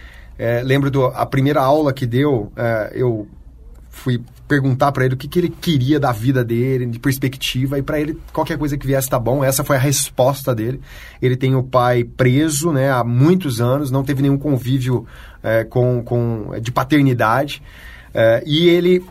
lembro 0.65 0.91
da 0.91 1.27
primeira 1.27 1.61
aula 1.61 1.93
que 1.93 2.07
deu, 2.07 2.51
eu 2.93 3.29
fui 3.91 4.23
perguntar 4.51 4.91
para 4.91 5.05
ele 5.05 5.15
o 5.15 5.17
que, 5.17 5.29
que 5.29 5.39
ele 5.39 5.49
queria 5.49 6.01
da 6.01 6.11
vida 6.11 6.45
dele, 6.45 6.85
de 6.85 6.99
perspectiva, 6.99 7.79
e 7.79 7.83
para 7.83 8.01
ele 8.01 8.19
qualquer 8.33 8.59
coisa 8.59 8.77
que 8.77 8.85
viesse 8.85 9.09
tá 9.09 9.17
bom. 9.17 9.45
Essa 9.45 9.63
foi 9.63 9.77
a 9.77 9.79
resposta 9.79 10.53
dele. 10.53 10.81
Ele 11.23 11.37
tem 11.37 11.55
o 11.55 11.63
pai 11.63 12.03
preso 12.03 12.73
né, 12.73 12.91
há 12.91 13.05
muitos 13.05 13.61
anos, 13.61 13.93
não 13.93 14.03
teve 14.03 14.23
nenhum 14.23 14.37
convívio 14.37 15.07
é, 15.41 15.63
com, 15.63 16.03
com, 16.03 16.51
de 16.61 16.73
paternidade. 16.73 17.63
É, 18.13 18.43
e 18.45 18.69
ele 18.69 19.05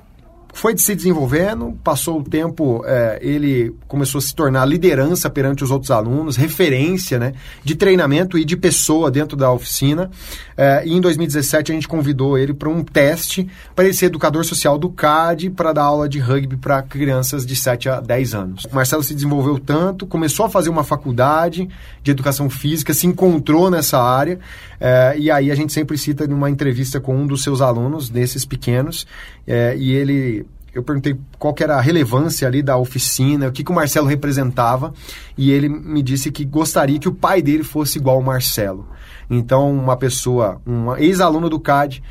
foi 0.53 0.77
se 0.77 0.95
desenvolvendo, 0.95 1.77
passou 1.83 2.19
o 2.19 2.23
tempo, 2.23 2.83
é, 2.85 3.19
ele 3.21 3.73
começou 3.87 4.19
a 4.19 4.21
se 4.21 4.33
tornar 4.33 4.65
liderança 4.65 5.29
perante 5.29 5.63
os 5.63 5.71
outros 5.71 5.91
alunos, 5.91 6.35
referência 6.35 7.19
né, 7.19 7.33
de 7.63 7.75
treinamento 7.75 8.37
e 8.37 8.43
de 8.43 8.57
pessoa 8.57 9.11
dentro 9.11 9.37
da 9.37 9.51
oficina. 9.51 10.09
É, 10.57 10.83
e 10.85 10.93
em 10.93 11.01
2017 11.01 11.71
a 11.71 11.75
gente 11.75 11.87
convidou 11.87 12.37
ele 12.37 12.53
para 12.53 12.69
um 12.69 12.83
teste 12.83 13.47
para 13.75 13.85
ele 13.85 13.93
ser 13.93 14.07
educador 14.07 14.43
social 14.43 14.77
do 14.77 14.89
CAD 14.89 15.49
para 15.51 15.71
dar 15.71 15.83
aula 15.83 16.09
de 16.09 16.19
rugby 16.19 16.57
para 16.57 16.81
crianças 16.81 17.45
de 17.45 17.55
7 17.55 17.89
a 17.89 17.99
10 17.99 18.33
anos. 18.33 18.65
O 18.65 18.75
Marcelo 18.75 19.03
se 19.03 19.13
desenvolveu 19.13 19.59
tanto, 19.59 20.05
começou 20.05 20.45
a 20.45 20.49
fazer 20.49 20.69
uma 20.69 20.83
faculdade 20.83 21.69
de 22.03 22.11
educação 22.11 22.49
física, 22.49 22.93
se 22.93 23.07
encontrou 23.07 23.69
nessa 23.69 24.01
área 24.01 24.39
é, 24.79 25.15
e 25.17 25.29
aí 25.29 25.51
a 25.51 25.55
gente 25.55 25.73
sempre 25.73 25.97
cita 25.97 26.25
numa 26.25 26.49
entrevista 26.49 26.99
com 26.99 27.15
um 27.15 27.27
dos 27.27 27.43
seus 27.43 27.61
alunos, 27.61 28.09
desses 28.09 28.45
pequenos, 28.45 29.05
é, 29.45 29.75
e 29.77 29.91
ele 29.91 30.45
eu 30.73 30.83
perguntei 30.83 31.17
qual 31.37 31.55
era 31.59 31.77
a 31.77 31.81
relevância 31.81 32.47
ali 32.47 32.61
da 32.61 32.77
oficina, 32.77 33.47
o 33.47 33.51
que, 33.51 33.63
que 33.63 33.71
o 33.71 33.75
Marcelo 33.75 34.07
representava, 34.07 34.93
e 35.37 35.51
ele 35.51 35.67
me 35.67 36.01
disse 36.01 36.31
que 36.31 36.45
gostaria 36.45 36.99
que 36.99 37.09
o 37.09 37.13
pai 37.13 37.41
dele 37.41 37.63
fosse 37.63 37.97
igual 37.97 38.17
ao 38.17 38.21
Marcelo. 38.21 38.87
Então, 39.29 39.71
uma 39.71 39.97
pessoa, 39.97 40.61
um 40.65 40.95
ex-aluno 40.95 41.49
do 41.49 41.59
CAD, 41.59 42.03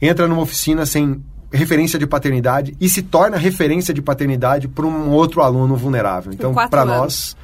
entra 0.00 0.26
numa 0.26 0.42
oficina 0.42 0.84
sem 0.84 1.22
referência 1.52 1.98
de 1.98 2.06
paternidade 2.06 2.74
e 2.80 2.88
se 2.88 3.02
torna 3.02 3.36
referência 3.36 3.92
de 3.92 4.02
paternidade 4.02 4.66
para 4.66 4.86
um 4.86 5.10
outro 5.10 5.42
aluno 5.42 5.76
vulnerável. 5.76 6.32
Então, 6.32 6.52
para 6.54 6.84
nós 6.84 7.36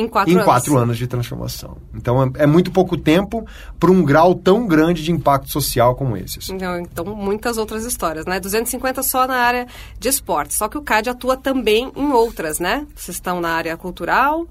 em 0.00 0.08
quatro, 0.08 0.32
em 0.32 0.34
anos. 0.34 0.44
quatro 0.44 0.76
anos 0.76 0.98
de 0.98 1.06
transformação. 1.06 1.76
Então 1.94 2.22
é, 2.22 2.42
é 2.42 2.46
muito 2.46 2.70
pouco 2.70 2.96
tempo 2.96 3.44
para 3.78 3.90
um 3.90 4.02
grau 4.02 4.34
tão 4.34 4.66
grande 4.66 5.02
de 5.02 5.12
impacto 5.12 5.50
social 5.50 5.94
como 5.94 6.16
esse. 6.16 6.38
Assim. 6.38 6.54
Então, 6.54 6.78
então, 6.78 7.04
muitas 7.04 7.58
outras 7.58 7.84
histórias, 7.84 8.26
né? 8.26 8.40
250 8.40 9.02
só 9.02 9.26
na 9.26 9.36
área 9.36 9.66
de 9.98 10.08
esporte. 10.08 10.54
Só 10.54 10.68
que 10.68 10.78
o 10.78 10.82
CAD 10.82 11.10
atua 11.10 11.36
também 11.36 11.92
em 11.94 12.12
outras, 12.12 12.58
né? 12.58 12.86
Vocês 12.94 13.16
estão 13.16 13.40
na 13.40 13.50
área 13.50 13.76
cultural, 13.76 14.46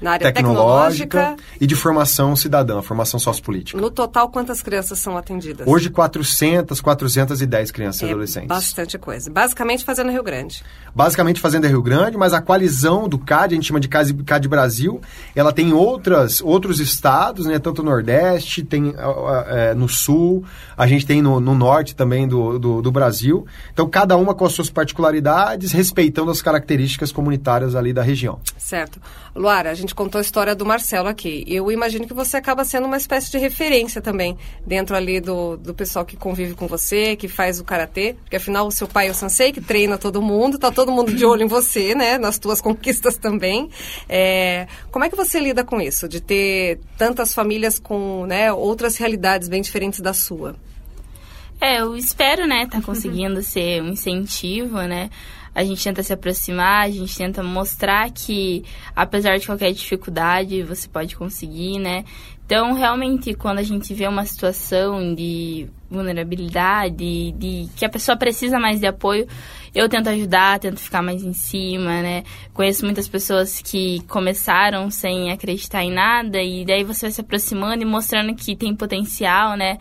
na 0.00 0.12
área 0.12 0.32
tecnológica, 0.32 1.18
tecnológica, 1.18 1.44
e 1.60 1.66
de 1.66 1.74
formação 1.74 2.36
cidadã, 2.36 2.80
formação 2.82 3.18
sociopolítica. 3.18 3.80
No 3.80 3.90
total, 3.90 4.28
quantas 4.28 4.62
crianças 4.62 4.98
são 4.98 5.16
atendidas? 5.16 5.66
Hoje, 5.66 5.90
400, 5.90 6.80
410 6.80 7.70
crianças 7.70 8.02
é 8.02 8.06
e 8.06 8.10
adolescentes. 8.10 8.48
bastante 8.48 8.98
coisa. 8.98 9.30
Basicamente 9.30 9.84
Fazenda 9.84 10.10
Rio 10.10 10.22
Grande. 10.22 10.62
Basicamente 10.94 11.40
Fazenda 11.40 11.68
Rio 11.68 11.82
Grande, 11.82 12.16
mas 12.16 12.32
a 12.32 12.40
coalizão 12.40 13.08
do 13.08 13.18
CAD, 13.18 13.54
a 13.54 13.56
gente 13.56 13.66
chama 13.66 13.80
de 13.80 13.88
CAD 13.88 14.48
Brasil, 14.48 15.00
ela 15.34 15.52
tem 15.52 15.72
outras, 15.72 16.40
outros 16.40 16.80
estados, 16.80 17.46
né, 17.46 17.58
tanto 17.58 17.82
no 17.82 17.90
Nordeste, 17.90 18.62
tem 18.62 18.94
é, 19.46 19.74
no 19.74 19.88
Sul, 19.88 20.44
a 20.76 20.86
gente 20.86 21.06
tem 21.06 21.20
no, 21.22 21.40
no 21.40 21.54
Norte 21.54 21.94
também 21.94 22.26
do, 22.26 22.58
do, 22.58 22.82
do 22.82 22.92
Brasil. 22.92 23.46
Então, 23.72 23.88
cada 23.88 24.16
uma 24.16 24.34
com 24.34 24.44
as 24.44 24.52
suas 24.52 24.70
particularidades, 24.70 25.72
respeitando 25.72 26.30
as 26.30 26.42
características 26.42 27.12
comunitárias 27.12 27.74
ali 27.74 27.92
da 27.92 28.02
região. 28.02 28.40
Certo. 28.56 29.00
Luara, 29.34 29.70
a 29.70 29.74
gente 29.74 29.87
contou 29.94 30.18
a 30.18 30.22
história 30.22 30.54
do 30.54 30.64
Marcelo 30.64 31.08
aqui. 31.08 31.44
Eu 31.46 31.70
imagino 31.70 32.06
que 32.06 32.14
você 32.14 32.36
acaba 32.36 32.64
sendo 32.64 32.86
uma 32.86 32.96
espécie 32.96 33.30
de 33.30 33.38
referência 33.38 34.00
também 34.00 34.36
dentro 34.66 34.96
ali 34.96 35.20
do, 35.20 35.56
do 35.56 35.74
pessoal 35.74 36.04
que 36.04 36.16
convive 36.16 36.54
com 36.54 36.66
você, 36.66 37.16
que 37.16 37.28
faz 37.28 37.60
o 37.60 37.64
karatê, 37.64 38.16
porque 38.22 38.36
afinal 38.36 38.66
o 38.66 38.70
seu 38.70 38.86
pai 38.86 39.08
é 39.08 39.10
o 39.10 39.14
sensei, 39.14 39.52
que 39.52 39.60
treina 39.60 39.98
todo 39.98 40.22
mundo, 40.22 40.58
tá 40.58 40.70
todo 40.70 40.92
mundo 40.92 41.12
de 41.12 41.24
olho 41.24 41.42
em 41.42 41.48
você, 41.48 41.94
né, 41.94 42.18
nas 42.18 42.38
tuas 42.38 42.60
conquistas 42.60 43.16
também. 43.16 43.70
É, 44.08 44.66
como 44.90 45.04
é 45.04 45.08
que 45.08 45.16
você 45.16 45.38
lida 45.40 45.64
com 45.64 45.80
isso, 45.80 46.08
de 46.08 46.20
ter 46.20 46.80
tantas 46.96 47.32
famílias 47.32 47.78
com, 47.78 48.26
né, 48.26 48.52
outras 48.52 48.96
realidades 48.96 49.48
bem 49.48 49.62
diferentes 49.62 50.00
da 50.00 50.12
sua? 50.12 50.56
É, 51.60 51.80
eu 51.80 51.96
espero, 51.96 52.46
né, 52.46 52.66
tá 52.70 52.80
conseguindo 52.80 53.42
ser 53.42 53.82
um 53.82 53.88
incentivo, 53.88 54.76
né, 54.82 55.10
a 55.54 55.64
gente 55.64 55.82
tenta 55.82 56.02
se 56.02 56.12
aproximar, 56.12 56.86
a 56.86 56.90
gente 56.90 57.16
tenta 57.16 57.42
mostrar 57.42 58.10
que, 58.10 58.64
apesar 58.94 59.38
de 59.38 59.46
qualquer 59.46 59.72
dificuldade, 59.72 60.62
você 60.62 60.88
pode 60.88 61.16
conseguir, 61.16 61.78
né? 61.78 62.04
Então, 62.48 62.72
realmente, 62.72 63.34
quando 63.34 63.58
a 63.58 63.62
gente 63.62 63.92
vê 63.92 64.08
uma 64.08 64.24
situação 64.24 65.14
de 65.14 65.68
vulnerabilidade, 65.90 67.32
de 67.32 67.68
que 67.76 67.84
a 67.84 67.90
pessoa 67.90 68.16
precisa 68.16 68.58
mais 68.58 68.80
de 68.80 68.86
apoio, 68.86 69.26
eu 69.74 69.86
tento 69.86 70.08
ajudar, 70.08 70.58
tento 70.58 70.80
ficar 70.80 71.02
mais 71.02 71.22
em 71.22 71.34
cima, 71.34 72.00
né? 72.00 72.24
Conheço 72.54 72.86
muitas 72.86 73.06
pessoas 73.06 73.60
que 73.60 74.00
começaram 74.08 74.90
sem 74.90 75.30
acreditar 75.30 75.84
em 75.84 75.92
nada 75.92 76.40
e 76.42 76.64
daí 76.64 76.84
você 76.84 77.06
vai 77.06 77.12
se 77.12 77.20
aproximando 77.20 77.82
e 77.82 77.86
mostrando 77.86 78.34
que 78.34 78.56
tem 78.56 78.74
potencial, 78.74 79.54
né? 79.54 79.76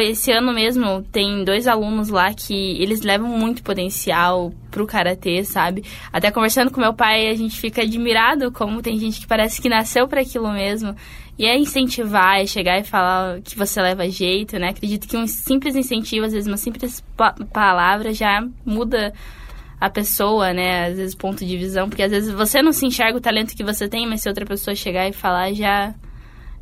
Esse 0.00 0.32
ano 0.32 0.52
mesmo 0.52 1.02
tem 1.12 1.44
dois 1.44 1.68
alunos 1.68 2.08
lá 2.08 2.34
que 2.34 2.82
eles 2.82 3.02
levam 3.02 3.28
muito 3.28 3.62
potencial 3.62 4.52
pro 4.68 4.84
karatê, 4.84 5.44
sabe? 5.44 5.84
Até 6.12 6.30
conversando 6.32 6.72
com 6.72 6.80
meu 6.80 6.92
pai, 6.92 7.28
a 7.28 7.34
gente 7.34 7.60
fica 7.60 7.82
admirado 7.82 8.50
como 8.50 8.82
tem 8.82 8.98
gente 8.98 9.20
que 9.20 9.28
parece 9.28 9.62
que 9.62 9.68
nasceu 9.68 10.08
para 10.08 10.22
aquilo 10.22 10.50
mesmo. 10.50 10.96
E 11.38 11.46
é 11.46 11.56
incentivar, 11.56 12.40
é 12.40 12.46
chegar 12.46 12.80
e 12.80 12.84
falar 12.84 13.40
que 13.42 13.56
você 13.56 13.80
leva 13.80 14.10
jeito, 14.10 14.58
né? 14.58 14.70
Acredito 14.70 15.06
que 15.06 15.16
um 15.16 15.26
simples 15.26 15.76
incentivo, 15.76 16.26
às 16.26 16.32
vezes 16.32 16.48
uma 16.48 16.56
simples 16.56 17.00
pa 17.16 17.32
palavra 17.52 18.12
já 18.12 18.44
muda 18.66 19.12
a 19.80 19.88
pessoa, 19.88 20.52
né? 20.52 20.88
Às 20.88 20.96
vezes 20.96 21.14
ponto 21.14 21.44
de 21.46 21.56
visão, 21.56 21.88
porque 21.88 22.02
às 22.02 22.10
vezes 22.10 22.32
você 22.32 22.60
não 22.60 22.72
se 22.72 22.84
enxerga 22.86 23.16
o 23.16 23.20
talento 23.20 23.54
que 23.56 23.62
você 23.62 23.88
tem, 23.88 24.06
mas 24.06 24.20
se 24.20 24.28
outra 24.28 24.44
pessoa 24.44 24.74
chegar 24.74 25.08
e 25.08 25.12
falar, 25.12 25.52
já 25.52 25.94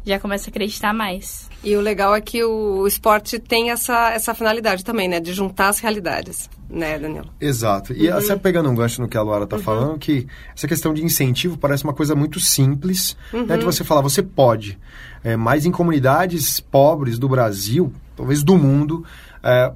já 0.08 0.18
começa 0.18 0.48
a 0.48 0.50
acreditar 0.50 0.92
mais. 0.92 1.48
E 1.62 1.76
o 1.76 1.80
legal 1.80 2.14
é 2.14 2.20
que 2.20 2.42
o 2.42 2.86
esporte 2.86 3.38
tem 3.38 3.70
essa, 3.70 4.10
essa 4.10 4.34
finalidade 4.34 4.84
também, 4.84 5.08
né? 5.08 5.20
De 5.20 5.32
juntar 5.32 5.68
as 5.68 5.80
realidades, 5.80 6.48
né, 6.70 6.98
Danilo? 6.98 7.28
Exato. 7.40 7.92
E 7.92 8.08
uhum. 8.08 8.20
sempre 8.20 8.40
pegando 8.40 8.70
um 8.70 8.74
gancho 8.74 9.02
no 9.02 9.08
que 9.08 9.16
a 9.16 9.22
Laura 9.22 9.44
está 9.44 9.56
uhum. 9.56 9.62
falando, 9.62 9.98
que 9.98 10.26
essa 10.54 10.68
questão 10.68 10.94
de 10.94 11.04
incentivo 11.04 11.58
parece 11.58 11.84
uma 11.84 11.92
coisa 11.92 12.14
muito 12.14 12.38
simples, 12.38 13.16
uhum. 13.32 13.46
né? 13.46 13.56
De 13.56 13.64
você 13.64 13.82
falar, 13.82 14.00
você 14.00 14.22
pode. 14.22 14.78
É, 15.24 15.36
mas 15.36 15.66
em 15.66 15.70
comunidades 15.70 16.60
pobres 16.60 17.18
do 17.18 17.28
Brasil, 17.28 17.92
talvez 18.16 18.42
do 18.42 18.56
mundo, 18.56 19.04
é, 19.42 19.72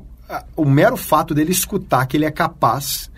o 0.57 0.64
mero 0.64 0.97
fato 0.97 1.35
dele 1.35 1.53
escutar 1.53 2.07
que 2.07 2.16
ele 2.16 2.25
é 2.25 2.31
capaz 2.31 3.11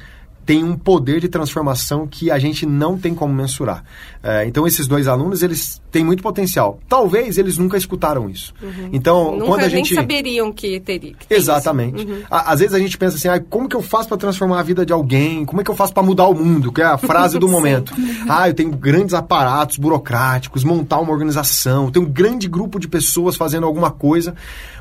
tem 0.44 0.62
um 0.62 0.76
poder 0.76 1.20
de 1.20 1.28
transformação 1.28 2.06
que 2.06 2.30
a 2.30 2.38
gente 2.38 2.66
não 2.66 2.98
tem 2.98 3.14
como 3.14 3.32
mensurar. 3.32 3.82
É, 4.26 4.46
então, 4.46 4.66
esses 4.66 4.86
dois 4.86 5.06
alunos, 5.06 5.42
eles 5.42 5.82
têm 5.92 6.02
muito 6.02 6.22
potencial. 6.22 6.80
Talvez 6.88 7.36
eles 7.36 7.58
nunca 7.58 7.76
escutaram 7.76 8.30
isso. 8.30 8.54
Uhum. 8.62 8.88
Então, 8.90 9.32
nunca 9.32 9.44
quando 9.44 9.64
a 9.64 9.68
gente... 9.68 9.92
nem 9.92 10.00
saberiam 10.00 10.50
que 10.50 10.80
teria. 10.80 11.12
Que 11.12 11.34
Exatamente. 11.34 12.06
Uhum. 12.06 12.22
Às 12.30 12.60
vezes 12.60 12.74
a 12.74 12.78
gente 12.78 12.96
pensa 12.96 13.16
assim, 13.16 13.28
ah, 13.28 13.38
como 13.38 13.68
que 13.68 13.76
eu 13.76 13.82
faço 13.82 14.08
para 14.08 14.16
transformar 14.16 14.60
a 14.60 14.62
vida 14.62 14.86
de 14.86 14.94
alguém? 14.94 15.44
Como 15.44 15.60
é 15.60 15.64
que 15.64 15.70
eu 15.70 15.74
faço 15.74 15.92
para 15.92 16.02
mudar 16.02 16.26
o 16.26 16.34
mundo? 16.34 16.72
Que 16.72 16.80
é 16.80 16.86
a 16.86 16.96
frase 16.96 17.38
do 17.38 17.46
momento. 17.52 17.92
ah, 18.26 18.48
eu 18.48 18.54
tenho 18.54 18.70
grandes 18.70 19.12
aparatos 19.12 19.76
burocráticos, 19.76 20.64
montar 20.64 21.00
uma 21.00 21.12
organização, 21.12 21.90
tenho 21.90 22.06
um 22.06 22.10
grande 22.10 22.48
grupo 22.48 22.80
de 22.80 22.88
pessoas 22.88 23.36
fazendo 23.36 23.66
alguma 23.66 23.90
coisa. 23.90 24.34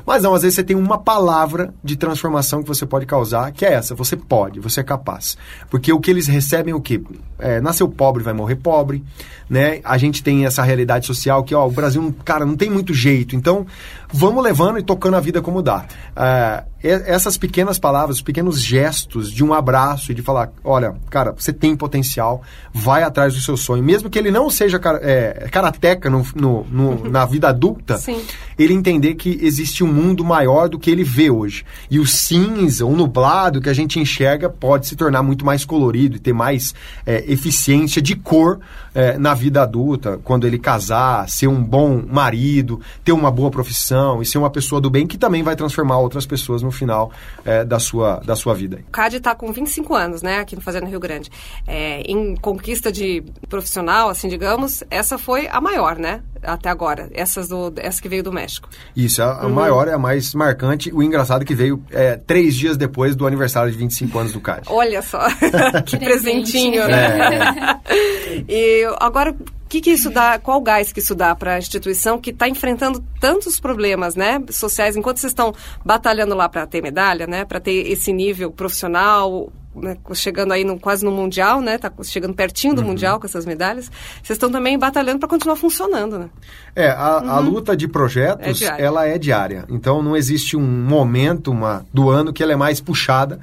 Mas 0.06 0.22
não, 0.22 0.34
às 0.34 0.42
vezes 0.42 0.56
você 0.56 0.64
tem 0.64 0.76
uma 0.76 0.98
palavra 0.98 1.72
de 1.82 1.96
transformação 1.96 2.62
que 2.62 2.68
você 2.68 2.84
pode 2.84 3.06
causar, 3.06 3.52
que 3.52 3.64
é 3.64 3.72
essa, 3.72 3.94
você 3.94 4.16
pode, 4.16 4.60
você 4.60 4.80
é 4.80 4.82
capaz. 4.82 5.36
Porque 5.70 5.92
o 5.92 6.00
que 6.00 6.10
eles 6.10 6.26
recebem 6.26 6.72
é 6.72 6.76
o 6.76 6.80
quê? 6.80 7.00
É, 7.38 7.60
nasceu 7.60 7.88
pobre, 7.88 8.22
vai 8.22 8.34
morrer 8.34 8.56
pobre. 8.56 9.02
Né? 9.48 9.80
A 9.84 9.98
gente 9.98 10.22
tem 10.22 10.44
essa 10.44 10.62
realidade 10.62 11.06
social 11.06 11.44
que, 11.44 11.54
ó, 11.54 11.66
o 11.66 11.70
Brasil, 11.70 12.14
cara, 12.24 12.44
não 12.44 12.56
tem 12.56 12.70
muito 12.70 12.92
jeito. 12.94 13.36
Então, 13.36 13.66
vamos 14.12 14.42
levando 14.42 14.78
e 14.78 14.82
tocando 14.82 15.16
a 15.16 15.20
vida 15.20 15.40
como 15.42 15.62
dá. 15.62 15.84
É, 16.16 16.64
essas 16.84 17.38
pequenas 17.38 17.78
palavras, 17.78 18.16
os 18.16 18.22
pequenos 18.22 18.60
gestos 18.60 19.32
de 19.32 19.42
um 19.42 19.54
abraço 19.54 20.12
e 20.12 20.14
de 20.14 20.20
falar, 20.20 20.52
olha, 20.62 20.94
cara, 21.08 21.32
você 21.32 21.50
tem 21.50 21.74
potencial, 21.74 22.42
vai 22.74 23.02
atrás 23.02 23.32
do 23.32 23.40
seu 23.40 23.56
sonho. 23.56 23.82
Mesmo 23.82 24.10
que 24.10 24.18
ele 24.18 24.30
não 24.30 24.50
seja 24.50 24.78
é, 25.00 25.48
karateca 25.50 26.10
no, 26.10 26.26
no, 26.34 26.64
no, 26.64 27.08
na 27.08 27.24
vida 27.24 27.48
adulta, 27.48 27.96
Sim. 27.96 28.20
ele 28.58 28.74
entender 28.74 29.14
que 29.14 29.38
existe 29.40 29.82
um 29.82 29.90
mundo 29.90 30.22
maior 30.22 30.68
do 30.68 30.78
que 30.78 30.90
ele 30.90 31.04
vê 31.04 31.30
hoje. 31.30 31.64
E 31.90 31.98
o 31.98 32.06
cinza, 32.06 32.84
o 32.84 32.94
nublado 32.94 33.62
que 33.62 33.70
a 33.70 33.74
gente 33.74 33.98
enxerga 33.98 34.50
pode 34.50 34.86
se 34.86 34.94
tornar 34.94 35.22
muito 35.22 35.44
mais 35.44 35.64
colorido 35.64 36.16
e 36.16 36.20
ter 36.20 36.34
mais 36.34 36.74
é, 37.06 37.24
eficiência 37.26 38.02
de 38.02 38.14
cor 38.14 38.60
é, 38.94 39.16
na 39.16 39.32
vida 39.32 39.62
adulta, 39.62 40.20
quando 40.22 40.46
ele 40.46 40.58
casar, 40.58 41.28
ser 41.28 41.46
um 41.46 41.62
bom 41.62 42.02
marido, 42.06 42.80
ter 43.02 43.12
uma 43.12 43.30
boa 43.30 43.50
profissão 43.50 44.20
e 44.20 44.26
ser 44.26 44.36
uma 44.36 44.50
pessoa 44.50 44.80
do 44.80 44.90
bem 44.90 45.06
que 45.06 45.16
também 45.16 45.42
vai 45.42 45.56
transformar 45.56 45.98
outras 45.98 46.26
pessoas 46.26 46.62
no 46.62 46.73
final 46.74 47.10
é, 47.44 47.64
da, 47.64 47.78
sua, 47.78 48.20
da 48.20 48.36
sua 48.36 48.54
vida. 48.54 48.80
O 48.88 48.90
CAD 48.90 49.16
está 49.16 49.34
com 49.34 49.50
25 49.52 49.94
anos, 49.94 50.22
né, 50.22 50.38
aqui 50.38 50.54
no 50.54 50.62
Fazenda 50.62 50.86
Rio 50.86 51.00
Grande. 51.00 51.30
É, 51.66 52.00
em 52.02 52.34
conquista 52.36 52.92
de 52.92 53.22
profissional, 53.48 54.08
assim, 54.08 54.28
digamos, 54.28 54.84
essa 54.90 55.16
foi 55.16 55.48
a 55.48 55.60
maior, 55.60 55.96
né, 55.96 56.22
até 56.42 56.68
agora, 56.68 57.08
essas 57.12 57.48
do, 57.48 57.72
essa 57.76 58.00
que 58.00 58.08
veio 58.08 58.22
do 58.22 58.32
México. 58.32 58.68
Isso, 58.94 59.22
a, 59.22 59.42
a 59.42 59.46
uhum. 59.46 59.52
maior 59.52 59.88
é 59.88 59.92
a 59.92 59.98
mais 59.98 60.34
marcante. 60.34 60.92
O 60.92 61.02
engraçado 61.02 61.42
é 61.42 61.44
que 61.44 61.54
veio 61.54 61.82
é, 61.90 62.16
três 62.16 62.54
dias 62.54 62.76
depois 62.76 63.16
do 63.16 63.26
aniversário 63.26 63.70
de 63.70 63.78
25 63.78 64.18
anos 64.18 64.32
do 64.32 64.40
CAD. 64.40 64.68
Olha 64.68 65.02
só, 65.02 65.20
que 65.86 65.96
presentinho, 65.96 66.86
né? 66.86 67.80
É. 67.86 68.44
e 68.48 68.84
agora 69.00 69.34
que, 69.74 69.80
que 69.80 69.90
isso 69.90 70.10
dá, 70.10 70.38
qual 70.38 70.60
gás 70.60 70.92
que 70.92 71.00
isso 71.00 71.14
dá 71.14 71.34
para 71.34 71.54
a 71.54 71.58
instituição 71.58 72.18
que 72.18 72.30
está 72.30 72.48
enfrentando 72.48 73.04
tantos 73.20 73.58
problemas 73.58 74.14
né, 74.14 74.40
sociais, 74.50 74.96
enquanto 74.96 75.18
vocês 75.18 75.32
estão 75.32 75.52
batalhando 75.84 76.34
lá 76.34 76.48
para 76.48 76.66
ter 76.66 76.82
medalha, 76.82 77.26
né, 77.26 77.44
para 77.44 77.58
ter 77.58 77.90
esse 77.90 78.12
nível 78.12 78.52
profissional, 78.52 79.52
né, 79.74 79.96
chegando 80.14 80.52
aí 80.52 80.62
no, 80.62 80.78
quase 80.78 81.04
no 81.04 81.10
Mundial, 81.10 81.60
né? 81.60 81.76
Tá 81.78 81.92
chegando 82.04 82.32
pertinho 82.32 82.74
do 82.74 82.82
uhum. 82.82 82.88
Mundial 82.88 83.18
com 83.18 83.26
essas 83.26 83.44
medalhas. 83.44 83.90
Vocês 84.22 84.36
estão 84.36 84.48
também 84.48 84.78
batalhando 84.78 85.18
para 85.18 85.28
continuar 85.28 85.56
funcionando, 85.56 86.16
né? 86.16 86.30
É, 86.76 86.90
a, 86.90 87.18
uhum. 87.18 87.30
a 87.30 87.38
luta 87.40 87.76
de 87.76 87.88
projetos, 87.88 88.62
é 88.62 88.80
ela 88.80 89.04
é 89.04 89.18
diária. 89.18 89.64
Então, 89.68 90.00
não 90.00 90.16
existe 90.16 90.56
um 90.56 90.62
momento 90.62 91.50
uma, 91.50 91.84
do 91.92 92.08
ano 92.08 92.32
que 92.32 92.40
ela 92.40 92.52
é 92.52 92.56
mais 92.56 92.80
puxada. 92.80 93.40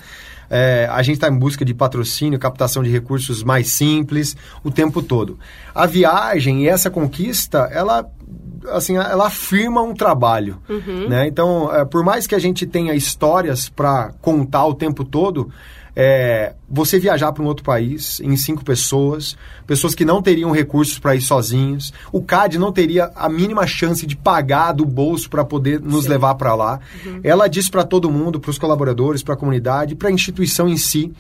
É, 0.54 0.86
a 0.92 1.02
gente 1.02 1.16
está 1.16 1.30
em 1.30 1.38
busca 1.38 1.64
de 1.64 1.74
patrocínio, 1.74 2.38
captação 2.38 2.84
de 2.84 2.90
recursos 2.90 3.42
mais 3.42 3.70
simples 3.70 4.36
o 4.66 4.70
tempo 4.70 5.02
todo. 5.02 5.40
A 5.74 5.86
viagem 5.86 6.64
e 6.64 6.68
essa 6.68 6.90
conquista, 6.90 7.70
ela 7.72 8.06
assim, 8.70 8.98
ela 8.98 9.28
afirma 9.28 9.82
um 9.82 9.94
trabalho, 9.94 10.60
uhum. 10.70 11.08
né? 11.10 11.26
Então, 11.26 11.74
é, 11.74 11.86
por 11.86 12.04
mais 12.04 12.28
que 12.28 12.36
a 12.36 12.40
gente 12.40 12.68
tenha 12.68 12.94
histórias 12.94 13.70
para 13.70 14.14
contar 14.22 14.66
o 14.66 14.74
tempo 14.74 15.04
todo, 15.04 15.52
é, 15.96 16.54
você 16.70 17.00
viajar 17.00 17.32
para 17.32 17.44
um 17.44 17.48
outro 17.48 17.64
país 17.64 18.20
em 18.22 18.36
cinco 18.38 18.64
pessoas, 18.64 19.38
pessoas 19.68 19.94
que 19.94 20.06
não 20.06 20.22
teriam 20.22 20.52
recursos 20.52 20.98
para 20.98 21.16
ir 21.16 21.22
sozinhos, 21.22 21.94
o 22.12 22.22
CAD 22.22 22.58
não 22.58 22.72
teria 22.72 23.12
a 23.16 23.28
mínima 23.28 23.68
chance 23.68 24.06
de 24.06 24.16
pagar 24.16 24.72
do 24.72 24.86
bolso 24.86 25.30
para 25.30 25.44
poder 25.44 25.82
nos 25.82 26.04
Sim. 26.04 26.10
levar 26.10 26.36
para 26.36 26.56
lá. 26.56 26.80
Uhum. 27.06 27.20
Ela 27.24 27.48
diz 27.48 27.70
para 27.70 27.84
todo 27.84 28.10
mundo, 28.10 28.40
para 28.40 28.52
os 28.52 28.58
colaboradores, 28.58 29.24
para 29.24 29.34
a 29.34 29.38
comunidade, 29.38 29.96
para 29.96 30.10
a 30.10 30.12
instituição 30.12 30.68
em 30.68 30.78
si, 30.78 31.12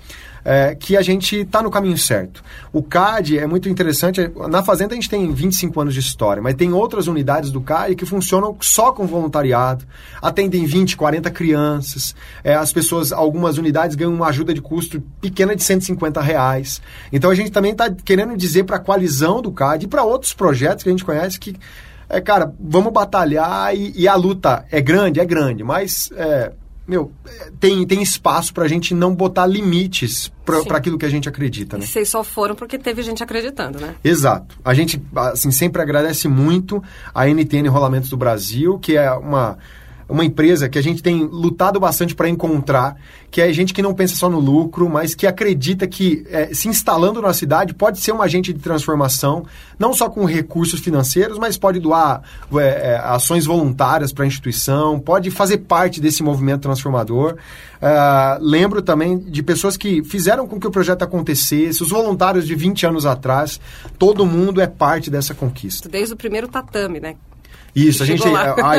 é, 0.43 0.75
que 0.75 0.97
a 0.97 1.01
gente 1.01 1.37
está 1.37 1.61
no 1.61 1.69
caminho 1.69 1.97
certo. 1.97 2.43
O 2.73 2.81
CAD 2.81 3.37
é 3.37 3.45
muito 3.45 3.69
interessante. 3.69 4.31
Na 4.49 4.63
Fazenda 4.63 4.93
a 4.93 4.95
gente 4.95 5.09
tem 5.09 5.31
25 5.31 5.79
anos 5.79 5.93
de 5.93 5.99
história, 5.99 6.41
mas 6.41 6.55
tem 6.55 6.73
outras 6.73 7.07
unidades 7.07 7.51
do 7.51 7.61
CAD 7.61 7.95
que 7.95 8.05
funcionam 8.05 8.55
só 8.59 8.91
com 8.91 9.05
voluntariado, 9.05 9.85
atendem 10.21 10.65
20, 10.65 10.97
40 10.97 11.29
crianças. 11.31 12.15
É, 12.43 12.55
as 12.55 12.71
pessoas, 12.73 13.11
algumas 13.11 13.57
unidades 13.57 13.95
ganham 13.95 14.13
uma 14.13 14.27
ajuda 14.27 14.53
de 14.53 14.60
custo 14.61 15.01
pequena 15.19 15.55
de 15.55 15.63
150 15.63 16.21
reais. 16.21 16.81
Então 17.11 17.29
a 17.29 17.35
gente 17.35 17.51
também 17.51 17.71
está 17.71 17.89
querendo 17.89 18.37
dizer 18.37 18.63
para 18.63 18.77
a 18.77 18.79
coalizão 18.79 19.41
do 19.41 19.51
CAD 19.51 19.85
e 19.85 19.87
para 19.87 20.03
outros 20.03 20.33
projetos 20.33 20.83
que 20.83 20.89
a 20.89 20.91
gente 20.91 21.05
conhece 21.05 21.39
que 21.39 21.55
é, 22.07 22.19
cara, 22.19 22.53
vamos 22.59 22.91
batalhar 22.91 23.73
e, 23.73 23.93
e, 23.95 24.07
a 24.07 24.15
luta 24.15 24.65
é 24.69 24.81
grande, 24.81 25.21
é 25.21 25.25
grande, 25.25 25.63
mas 25.63 26.09
é, 26.13 26.51
meu, 26.85 27.09
tem, 27.57 27.87
tem 27.87 28.01
espaço 28.01 28.53
para 28.53 28.65
a 28.65 28.67
gente 28.67 28.93
não 28.93 29.15
botar 29.15 29.45
limites 29.45 30.29
para 30.43 30.77
aquilo 30.77 30.97
que 30.97 31.05
a 31.05 31.09
gente 31.09 31.29
acredita, 31.29 31.77
né? 31.77 31.85
E 31.85 31.87
vocês 31.87 32.09
só 32.09 32.21
foram 32.21 32.53
porque 32.53 32.77
teve 32.77 33.01
gente 33.01 33.23
acreditando, 33.23 33.79
né? 33.79 33.95
Exato. 34.03 34.59
A 34.65 34.73
gente, 34.73 35.01
assim, 35.15 35.51
sempre 35.51 35.81
agradece 35.81 36.27
muito 36.27 36.83
a 37.13 37.25
NTN 37.27 37.69
Rolamentos 37.69 38.09
do 38.09 38.17
Brasil, 38.17 38.77
que 38.77 38.97
é 38.97 39.09
uma 39.11 39.57
uma 40.11 40.25
empresa 40.25 40.67
que 40.67 40.77
a 40.77 40.83
gente 40.83 41.01
tem 41.01 41.23
lutado 41.23 41.79
bastante 41.79 42.13
para 42.13 42.27
encontrar, 42.27 42.97
que 43.31 43.39
é 43.39 43.51
gente 43.53 43.73
que 43.73 43.81
não 43.81 43.93
pensa 43.93 44.15
só 44.15 44.29
no 44.29 44.39
lucro, 44.39 44.89
mas 44.89 45.15
que 45.15 45.25
acredita 45.25 45.87
que 45.87 46.25
é, 46.29 46.53
se 46.53 46.67
instalando 46.67 47.21
na 47.21 47.33
cidade 47.33 47.73
pode 47.73 47.99
ser 47.99 48.11
um 48.11 48.21
agente 48.21 48.51
de 48.51 48.59
transformação, 48.59 49.45
não 49.79 49.93
só 49.93 50.09
com 50.09 50.25
recursos 50.25 50.81
financeiros, 50.81 51.39
mas 51.39 51.57
pode 51.57 51.79
doar 51.79 52.21
é, 52.53 52.57
é, 52.57 52.97
ações 52.97 53.45
voluntárias 53.45 54.11
para 54.11 54.25
a 54.25 54.27
instituição, 54.27 54.99
pode 54.99 55.31
fazer 55.31 55.59
parte 55.59 56.01
desse 56.01 56.21
movimento 56.21 56.63
transformador. 56.63 57.37
Uh, 57.81 58.37
lembro 58.39 58.81
também 58.81 59.17
de 59.17 59.41
pessoas 59.41 59.75
que 59.75 60.03
fizeram 60.03 60.45
com 60.45 60.59
que 60.59 60.67
o 60.67 60.71
projeto 60.71 61.01
acontecesse, 61.01 61.81
os 61.81 61.89
voluntários 61.89 62.45
de 62.45 62.53
20 62.53 62.85
anos 62.85 63.05
atrás, 63.07 63.59
todo 63.97 64.25
mundo 64.25 64.61
é 64.61 64.67
parte 64.67 65.09
dessa 65.09 65.33
conquista. 65.33 65.89
Desde 65.89 66.13
o 66.13 66.17
primeiro 66.17 66.47
tatame, 66.47 66.99
né? 66.99 67.15
Isso, 67.75 68.03
a 68.03 68.05
gente. 68.05 68.23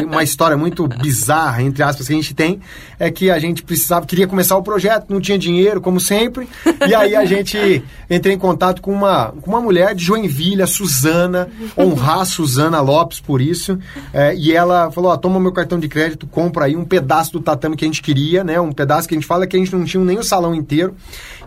uma 0.07 0.23
história 0.23 0.57
muito 0.57 0.87
bizarra, 0.87 1.63
entre 1.63 1.83
aspas, 1.83 2.07
que 2.07 2.13
a 2.13 2.17
gente 2.17 2.35
tem, 2.35 2.61
é 2.99 3.11
que 3.11 3.31
a 3.31 3.39
gente 3.39 3.63
precisava, 3.63 4.07
queria 4.07 4.27
começar 4.27 4.57
o 4.57 4.63
projeto, 4.63 5.07
não 5.09 5.21
tinha 5.21 5.39
dinheiro, 5.39 5.81
como 5.81 5.99
sempre. 5.99 6.49
E 6.87 6.95
aí 6.95 7.17
a 7.17 7.25
gente 7.25 7.83
entrei 8.11 8.35
em 8.35 8.39
contato 8.39 8.83
com 8.83 8.93
uma, 8.93 9.33
com 9.41 9.51
uma 9.51 9.61
mulher 9.61 9.95
de 9.95 10.05
Joinville, 10.05 10.63
a 10.63 10.67
Suzana, 10.67 11.49
honrar 11.77 12.21
a 12.21 12.25
Suzana 12.25 12.81
Lopes 12.81 13.21
por 13.21 13.41
isso. 13.41 13.79
É, 14.13 14.35
e 14.35 14.53
ela 14.53 14.91
falou: 14.91 15.11
ó, 15.11 15.17
toma 15.17 15.41
meu 15.41 15.53
cartão 15.53 15.79
de 15.79 15.89
crédito, 15.89 16.27
compra 16.27 16.67
aí 16.67 16.77
um 16.77 16.85
pedaço 16.85 17.33
do 17.33 17.41
tatame 17.41 17.77
que 17.77 17.85
a 17.85 17.89
gente 17.89 18.03
queria, 18.03 18.45
né? 18.45 18.61
Um 18.61 18.73
pedaço 18.73 19.09
que 19.09 19.15
a 19.15 19.17
gente 19.17 19.27
fala 19.27 19.47
que 19.47 19.57
a 19.57 19.59
gente 19.59 19.75
não 19.75 19.85
tinha 19.85 20.05
nem 20.05 20.19
o 20.19 20.25
salão 20.25 20.55
inteiro. 20.55 20.95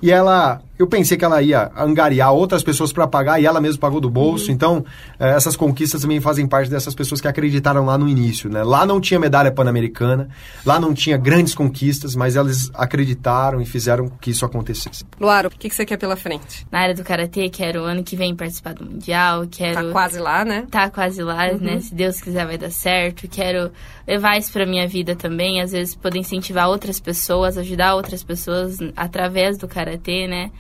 E 0.02 0.12
ela 0.12 0.62
eu 0.78 0.88
pensei 0.88 1.18
que 1.18 1.24
ela 1.24 1.42
ia 1.42 1.72
angariar 1.76 2.34
outras 2.34 2.64
pessoas 2.64 2.92
para 2.92 3.08
pagar 3.08 3.42
e 3.42 3.46
ela 3.46 3.62
mesma 3.62 3.80
pagou 3.80 4.02
do 4.02 4.10
bolso. 4.10 4.48
Uhum. 4.48 4.54
Então, 4.54 4.86
eh, 5.20 5.30
essas 5.36 5.56
conquistas 5.56 6.02
também 6.02 6.20
fazem 6.20 6.48
parte 6.48 6.70
dessas 6.70 6.94
pessoas 6.94 7.22
que 7.22 7.28
acreditaram 7.28 7.86
lá 7.86 7.98
no 7.98 8.08
início. 8.08 8.50
Né? 8.50 8.64
Lá 8.64 8.86
não 8.86 9.00
tinha 9.00 9.20
medalha 9.20 9.52
pan-americana, 9.52 10.30
lá 10.66 10.80
não 10.80 10.94
tinha 10.94 11.18
grandes 11.18 11.56
conquistas, 11.56 12.16
mas 12.16 12.36
elas 12.36 12.70
acreditaram 12.74 13.62
e 13.62 13.66
fizeram 13.66 14.10
que 14.20 14.32
isso 14.32 14.46
acontecesse. 14.46 15.06
Luaro, 15.20 15.48
o 15.48 15.52
que, 15.52 15.70
que 15.70 15.76
você 15.76 15.86
quer 15.86 15.98
pela 15.98 16.16
frente? 16.16 16.68
Na 16.72 16.80
área 16.80 16.94
do 16.94 17.04
karatê, 17.04 17.50
quero 17.50 17.84
ano 17.84 18.04
que 18.04 18.16
vem 18.16 18.36
participar 18.36 18.74
do 18.74 18.86
mundial, 18.86 19.46
quero. 19.50 19.88
Tá 19.88 19.92
quase 19.92 20.20
lá, 20.20 20.44
né? 20.44 20.66
Tá 20.70 20.90
quase 20.90 21.24
lá, 21.24 21.52
uhum. 21.52 21.60
né? 21.60 21.80
Se 21.80 21.96
Deus 21.96 22.20
quiser 22.20 22.46
vai 22.46 22.58
dar 22.58 22.72
certo. 22.72 23.28
Quero 23.28 23.72
levar 24.08 24.38
isso 24.38 24.52
para 24.52 24.66
minha 24.66 24.88
vida 24.88 25.16
também, 25.16 25.62
às 25.62 25.72
vezes 25.72 25.96
poder 25.96 26.20
incentivar 26.20 26.70
outras 26.70 27.00
pessoas, 27.00 27.58
ajudar 27.58 27.96
outras 27.96 28.24
pessoas 28.24 28.78
através 28.96 29.58
do 29.58 29.68
karatê, 29.68 30.28
né? 30.28 30.52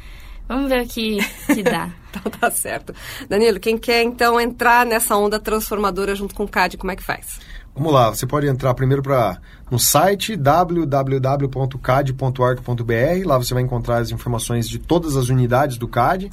Vamos 0.47 0.69
ver 0.69 0.83
o 0.83 0.87
que, 0.87 1.17
que 1.53 1.63
dá. 1.63 1.89
então 2.09 2.31
tá 2.31 2.51
certo. 2.51 2.93
Danilo, 3.27 3.59
quem 3.59 3.77
quer 3.77 4.03
então 4.03 4.39
entrar 4.39 4.85
nessa 4.85 5.15
onda 5.15 5.39
transformadora 5.39 6.15
junto 6.15 6.35
com 6.35 6.43
o 6.43 6.47
CAD, 6.47 6.77
como 6.77 6.91
é 6.91 6.95
que 6.95 7.03
faz? 7.03 7.39
Vamos 7.75 7.91
lá, 7.91 8.09
você 8.09 8.25
pode 8.25 8.47
entrar 8.47 8.73
primeiro 8.73 9.03
para 9.03 9.37
no 9.69 9.77
site 9.77 10.37
www.cad.org.br. 10.37 10.87
Lá 13.25 13.37
você 13.37 13.53
vai 13.53 13.63
encontrar 13.63 13.97
as 13.97 14.11
informações 14.11 14.69
de 14.69 14.79
todas 14.79 15.17
as 15.17 15.27
unidades 15.29 15.77
do 15.77 15.87
CAD. 15.87 16.31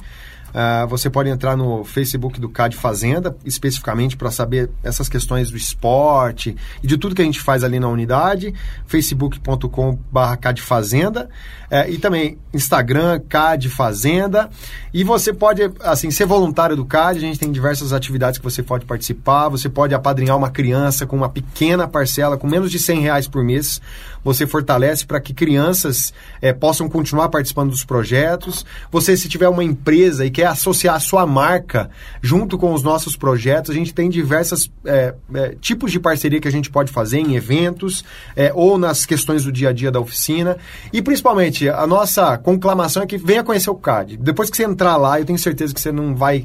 Uh, 0.53 0.87
você 0.87 1.09
pode 1.09 1.29
entrar 1.29 1.57
no 1.57 1.83
Facebook 1.83 2.39
do 2.39 2.47
CAD 2.47 2.77
Fazenda, 2.77 3.35
especificamente 3.43 4.15
para 4.15 4.29
saber 4.29 4.69
essas 4.83 5.09
questões 5.09 5.49
do 5.49 5.57
esporte 5.57 6.55
e 6.83 6.87
de 6.87 6.95
tudo 6.95 7.15
que 7.15 7.21
a 7.23 7.25
gente 7.25 7.41
faz 7.41 7.63
ali 7.63 7.79
na 7.79 7.87
unidade, 7.87 8.53
facebook.com.br 8.85 10.37
CAD 10.39 10.61
Fazenda, 10.61 11.27
uh, 11.71 11.89
e 11.89 11.97
também 11.97 12.37
Instagram, 12.53 13.19
CAD 13.27 13.67
Fazenda. 13.69 14.49
E 14.93 15.03
você 15.03 15.33
pode, 15.33 15.71
assim, 15.79 16.11
ser 16.11 16.25
voluntário 16.25 16.75
do 16.75 16.85
CAD, 16.85 17.17
a 17.17 17.21
gente 17.21 17.39
tem 17.39 17.51
diversas 17.51 17.91
atividades 17.91 18.37
que 18.37 18.43
você 18.43 18.61
pode 18.61 18.85
participar, 18.85 19.49
você 19.49 19.67
pode 19.67 19.95
apadrinhar 19.95 20.37
uma 20.37 20.51
criança 20.51 21.07
com 21.07 21.15
uma 21.15 21.29
pequena 21.29 21.87
parcela, 21.87 22.37
com 22.37 22.47
menos 22.47 22.69
de 22.69 22.77
100 22.77 22.99
reais 22.99 23.27
por 23.27 23.43
mês, 23.43 23.81
você 24.23 24.45
fortalece 24.45 25.05
para 25.05 25.19
que 25.19 25.33
crianças 25.33 26.13
uh, 26.41 26.57
possam 26.59 26.87
continuar 26.87 27.29
participando 27.29 27.71
dos 27.71 27.83
projetos. 27.83 28.63
Você, 28.91 29.17
se 29.17 29.27
tiver 29.27 29.49
uma 29.49 29.63
empresa 29.63 30.25
e 30.25 30.29
quer 30.29 30.42
quer 30.43 30.47
associar 30.47 30.95
a 30.95 30.99
sua 30.99 31.25
marca 31.25 31.89
junto 32.21 32.57
com 32.57 32.73
os 32.73 32.83
nossos 32.83 33.15
projetos, 33.15 33.71
a 33.71 33.73
gente 33.73 33.93
tem 33.93 34.09
diversos 34.09 34.69
é, 34.85 35.13
é, 35.33 35.55
tipos 35.61 35.89
de 35.89 35.99
parceria 36.01 36.41
que 36.41 36.47
a 36.47 36.51
gente 36.51 36.69
pode 36.69 36.91
fazer 36.91 37.19
em 37.19 37.35
eventos 37.35 38.03
é, 38.35 38.51
ou 38.53 38.77
nas 38.77 39.05
questões 39.05 39.45
do 39.45 39.51
dia 39.51 39.69
a 39.69 39.73
dia 39.73 39.89
da 39.89 40.01
oficina. 40.01 40.57
E 40.91 41.01
principalmente, 41.01 41.69
a 41.69 41.87
nossa 41.87 42.37
conclamação 42.37 43.03
é 43.03 43.05
que 43.05 43.17
venha 43.17 43.43
conhecer 43.43 43.69
o 43.69 43.75
CAD. 43.75 44.17
Depois 44.17 44.49
que 44.49 44.57
você 44.57 44.65
entrar 44.65 44.97
lá, 44.97 45.17
eu 45.17 45.25
tenho 45.25 45.39
certeza 45.39 45.73
que 45.73 45.79
você 45.79 45.93
não 45.93 46.13
vai. 46.13 46.41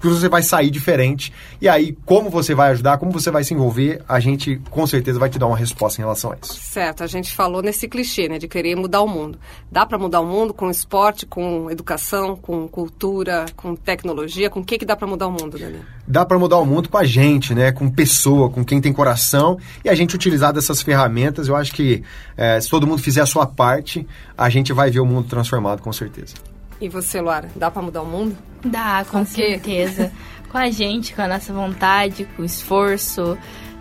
que 0.00 0.06
você 0.08 0.28
vai 0.28 0.42
sair 0.42 0.70
diferente. 0.70 1.32
E 1.60 1.68
aí, 1.68 1.96
como 2.04 2.30
você 2.30 2.54
vai 2.54 2.70
ajudar, 2.70 2.98
como 2.98 3.12
você 3.12 3.30
vai 3.30 3.44
se 3.44 3.54
envolver, 3.54 4.02
a 4.08 4.18
gente 4.18 4.60
com 4.68 4.84
certeza 4.84 5.18
vai 5.18 5.30
te 5.30 5.38
dar 5.38 5.46
uma 5.46 5.56
resposta 5.56 6.00
em 6.00 6.04
relação 6.04 6.32
a 6.32 6.36
isso. 6.42 6.54
Certo, 6.54 7.04
a 7.04 7.06
gente 7.06 7.34
falou 7.34 7.62
nesse 7.62 7.86
clichê, 7.86 8.28
né, 8.28 8.38
de 8.38 8.48
querer 8.48 8.74
mudar 8.74 9.02
o 9.02 9.06
mundo. 9.06 9.38
Dá 9.70 9.86
para 9.86 9.98
mudar 9.98 10.20
o 10.20 10.26
mundo 10.26 10.52
com 10.52 10.68
esporte, 10.70 11.24
com 11.24 11.70
educação, 11.70 12.34
com 12.34 12.66
cultura, 12.66 13.27
com 13.56 13.74
tecnologia? 13.74 14.50
Com 14.50 14.60
o 14.60 14.64
que, 14.64 14.78
que 14.78 14.84
dá 14.84 14.96
para 14.96 15.06
mudar 15.06 15.26
o 15.26 15.30
mundo, 15.30 15.58
Daniel? 15.58 15.82
Dá 16.06 16.24
para 16.24 16.38
mudar 16.38 16.58
o 16.58 16.64
mundo 16.64 16.88
com 16.88 16.98
a 16.98 17.04
gente, 17.04 17.54
né? 17.54 17.72
Com 17.72 17.90
pessoa, 17.90 18.50
com 18.50 18.64
quem 18.64 18.80
tem 18.80 18.92
coração. 18.92 19.58
E 19.84 19.88
a 19.88 19.94
gente 19.94 20.14
utilizar 20.14 20.52
dessas 20.52 20.82
ferramentas, 20.82 21.48
eu 21.48 21.56
acho 21.56 21.72
que 21.72 22.02
é, 22.36 22.60
se 22.60 22.68
todo 22.68 22.86
mundo 22.86 23.02
fizer 23.02 23.20
a 23.20 23.26
sua 23.26 23.46
parte, 23.46 24.06
a 24.36 24.48
gente 24.48 24.72
vai 24.72 24.90
ver 24.90 25.00
o 25.00 25.06
mundo 25.06 25.28
transformado, 25.28 25.82
com 25.82 25.92
certeza. 25.92 26.34
E 26.80 26.88
você, 26.88 27.20
Luara, 27.20 27.48
dá 27.56 27.70
para 27.70 27.82
mudar 27.82 28.02
o 28.02 28.06
mundo? 28.06 28.36
Dá, 28.64 29.04
com, 29.04 29.18
com 29.18 29.24
certeza. 29.24 30.12
com 30.48 30.58
a 30.58 30.70
gente, 30.70 31.14
com 31.14 31.22
a 31.22 31.28
nossa 31.28 31.52
vontade, 31.52 32.26
com 32.36 32.42
o 32.42 32.44
esforço, 32.44 33.36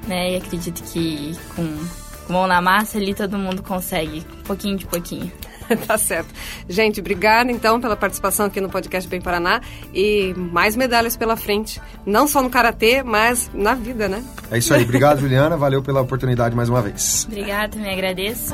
né? 0.07 0.33
E 0.33 0.35
acredito 0.37 0.83
que 0.83 1.35
com 1.55 2.33
mão 2.33 2.47
na 2.47 2.61
massa 2.61 2.97
ali 2.97 3.13
todo 3.13 3.37
mundo 3.37 3.63
consegue, 3.63 4.21
pouquinho 4.45 4.77
de 4.77 4.85
pouquinho. 4.85 5.31
tá 5.87 5.97
certo. 5.97 6.33
Gente, 6.67 6.99
obrigada 6.99 7.51
então 7.51 7.79
pela 7.79 7.95
participação 7.95 8.45
aqui 8.45 8.61
no 8.61 8.69
podcast 8.69 9.09
Bem 9.09 9.21
Paraná 9.21 9.61
e 9.93 10.33
mais 10.35 10.75
medalhas 10.75 11.15
pela 11.17 11.35
frente, 11.35 11.81
não 12.05 12.27
só 12.27 12.41
no 12.41 12.49
karatê, 12.49 13.03
mas 13.03 13.49
na 13.53 13.73
vida, 13.73 14.07
né? 14.07 14.23
É 14.51 14.57
isso 14.57 14.73
aí. 14.73 14.83
Obrigado, 14.83 15.19
Juliana. 15.19 15.57
Valeu 15.57 15.81
pela 15.81 16.01
oportunidade 16.01 16.55
mais 16.55 16.69
uma 16.69 16.81
vez. 16.81 17.25
Obrigada, 17.27 17.77
me 17.77 17.89
agradeço. 17.89 18.53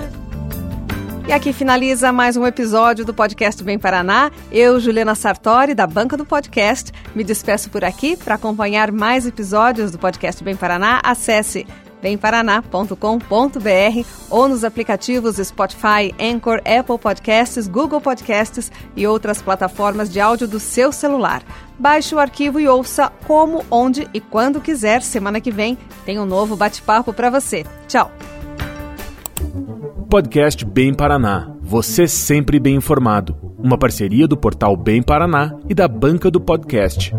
E 1.25 1.31
aqui 1.31 1.53
finaliza 1.53 2.11
mais 2.11 2.35
um 2.35 2.45
episódio 2.45 3.05
do 3.05 3.13
podcast 3.13 3.63
Bem 3.63 3.79
Paraná. 3.79 4.29
Eu, 4.51 4.77
Juliana 4.77 5.15
Sartori, 5.15 5.73
da 5.73 5.87
banca 5.87 6.17
do 6.17 6.25
podcast, 6.25 6.91
me 7.15 7.23
despeço 7.23 7.69
por 7.69 7.83
aqui. 7.85 8.17
Para 8.17 8.35
acompanhar 8.35 8.91
mais 8.91 9.25
episódios 9.25 9.89
do 9.89 9.97
podcast 9.97 10.43
Bem 10.43 10.55
Paraná, 10.55 10.99
acesse 11.01 11.65
bemparaná.com.br 12.03 14.07
ou 14.29 14.49
nos 14.49 14.65
aplicativos 14.65 15.37
Spotify, 15.37 16.13
Anchor, 16.19 16.61
Apple 16.65 16.99
Podcasts, 16.99 17.67
Google 17.67 18.01
Podcasts 18.01 18.71
e 18.95 19.07
outras 19.07 19.41
plataformas 19.41 20.11
de 20.11 20.19
áudio 20.19 20.47
do 20.47 20.59
seu 20.59 20.91
celular. 20.91 21.41
Baixe 21.79 22.13
o 22.13 22.19
arquivo 22.19 22.59
e 22.59 22.67
ouça 22.67 23.11
como, 23.25 23.63
onde 23.71 24.07
e 24.13 24.19
quando 24.19 24.61
quiser. 24.61 25.01
Semana 25.01 25.39
que 25.39 25.49
vem 25.49 25.77
tem 26.05 26.19
um 26.19 26.25
novo 26.25 26.55
bate-papo 26.55 27.13
para 27.13 27.29
você. 27.29 27.65
Tchau. 27.87 28.11
Podcast 30.09 30.63
Bem 30.65 30.93
Paraná. 30.93 31.51
Você 31.61 32.07
sempre 32.07 32.59
bem 32.59 32.75
informado. 32.75 33.35
Uma 33.57 33.77
parceria 33.77 34.27
do 34.27 34.37
portal 34.37 34.75
Bem 34.75 35.01
Paraná 35.01 35.57
e 35.69 35.73
da 35.73 35.87
banca 35.87 36.29
do 36.29 36.39
podcast. 36.39 37.13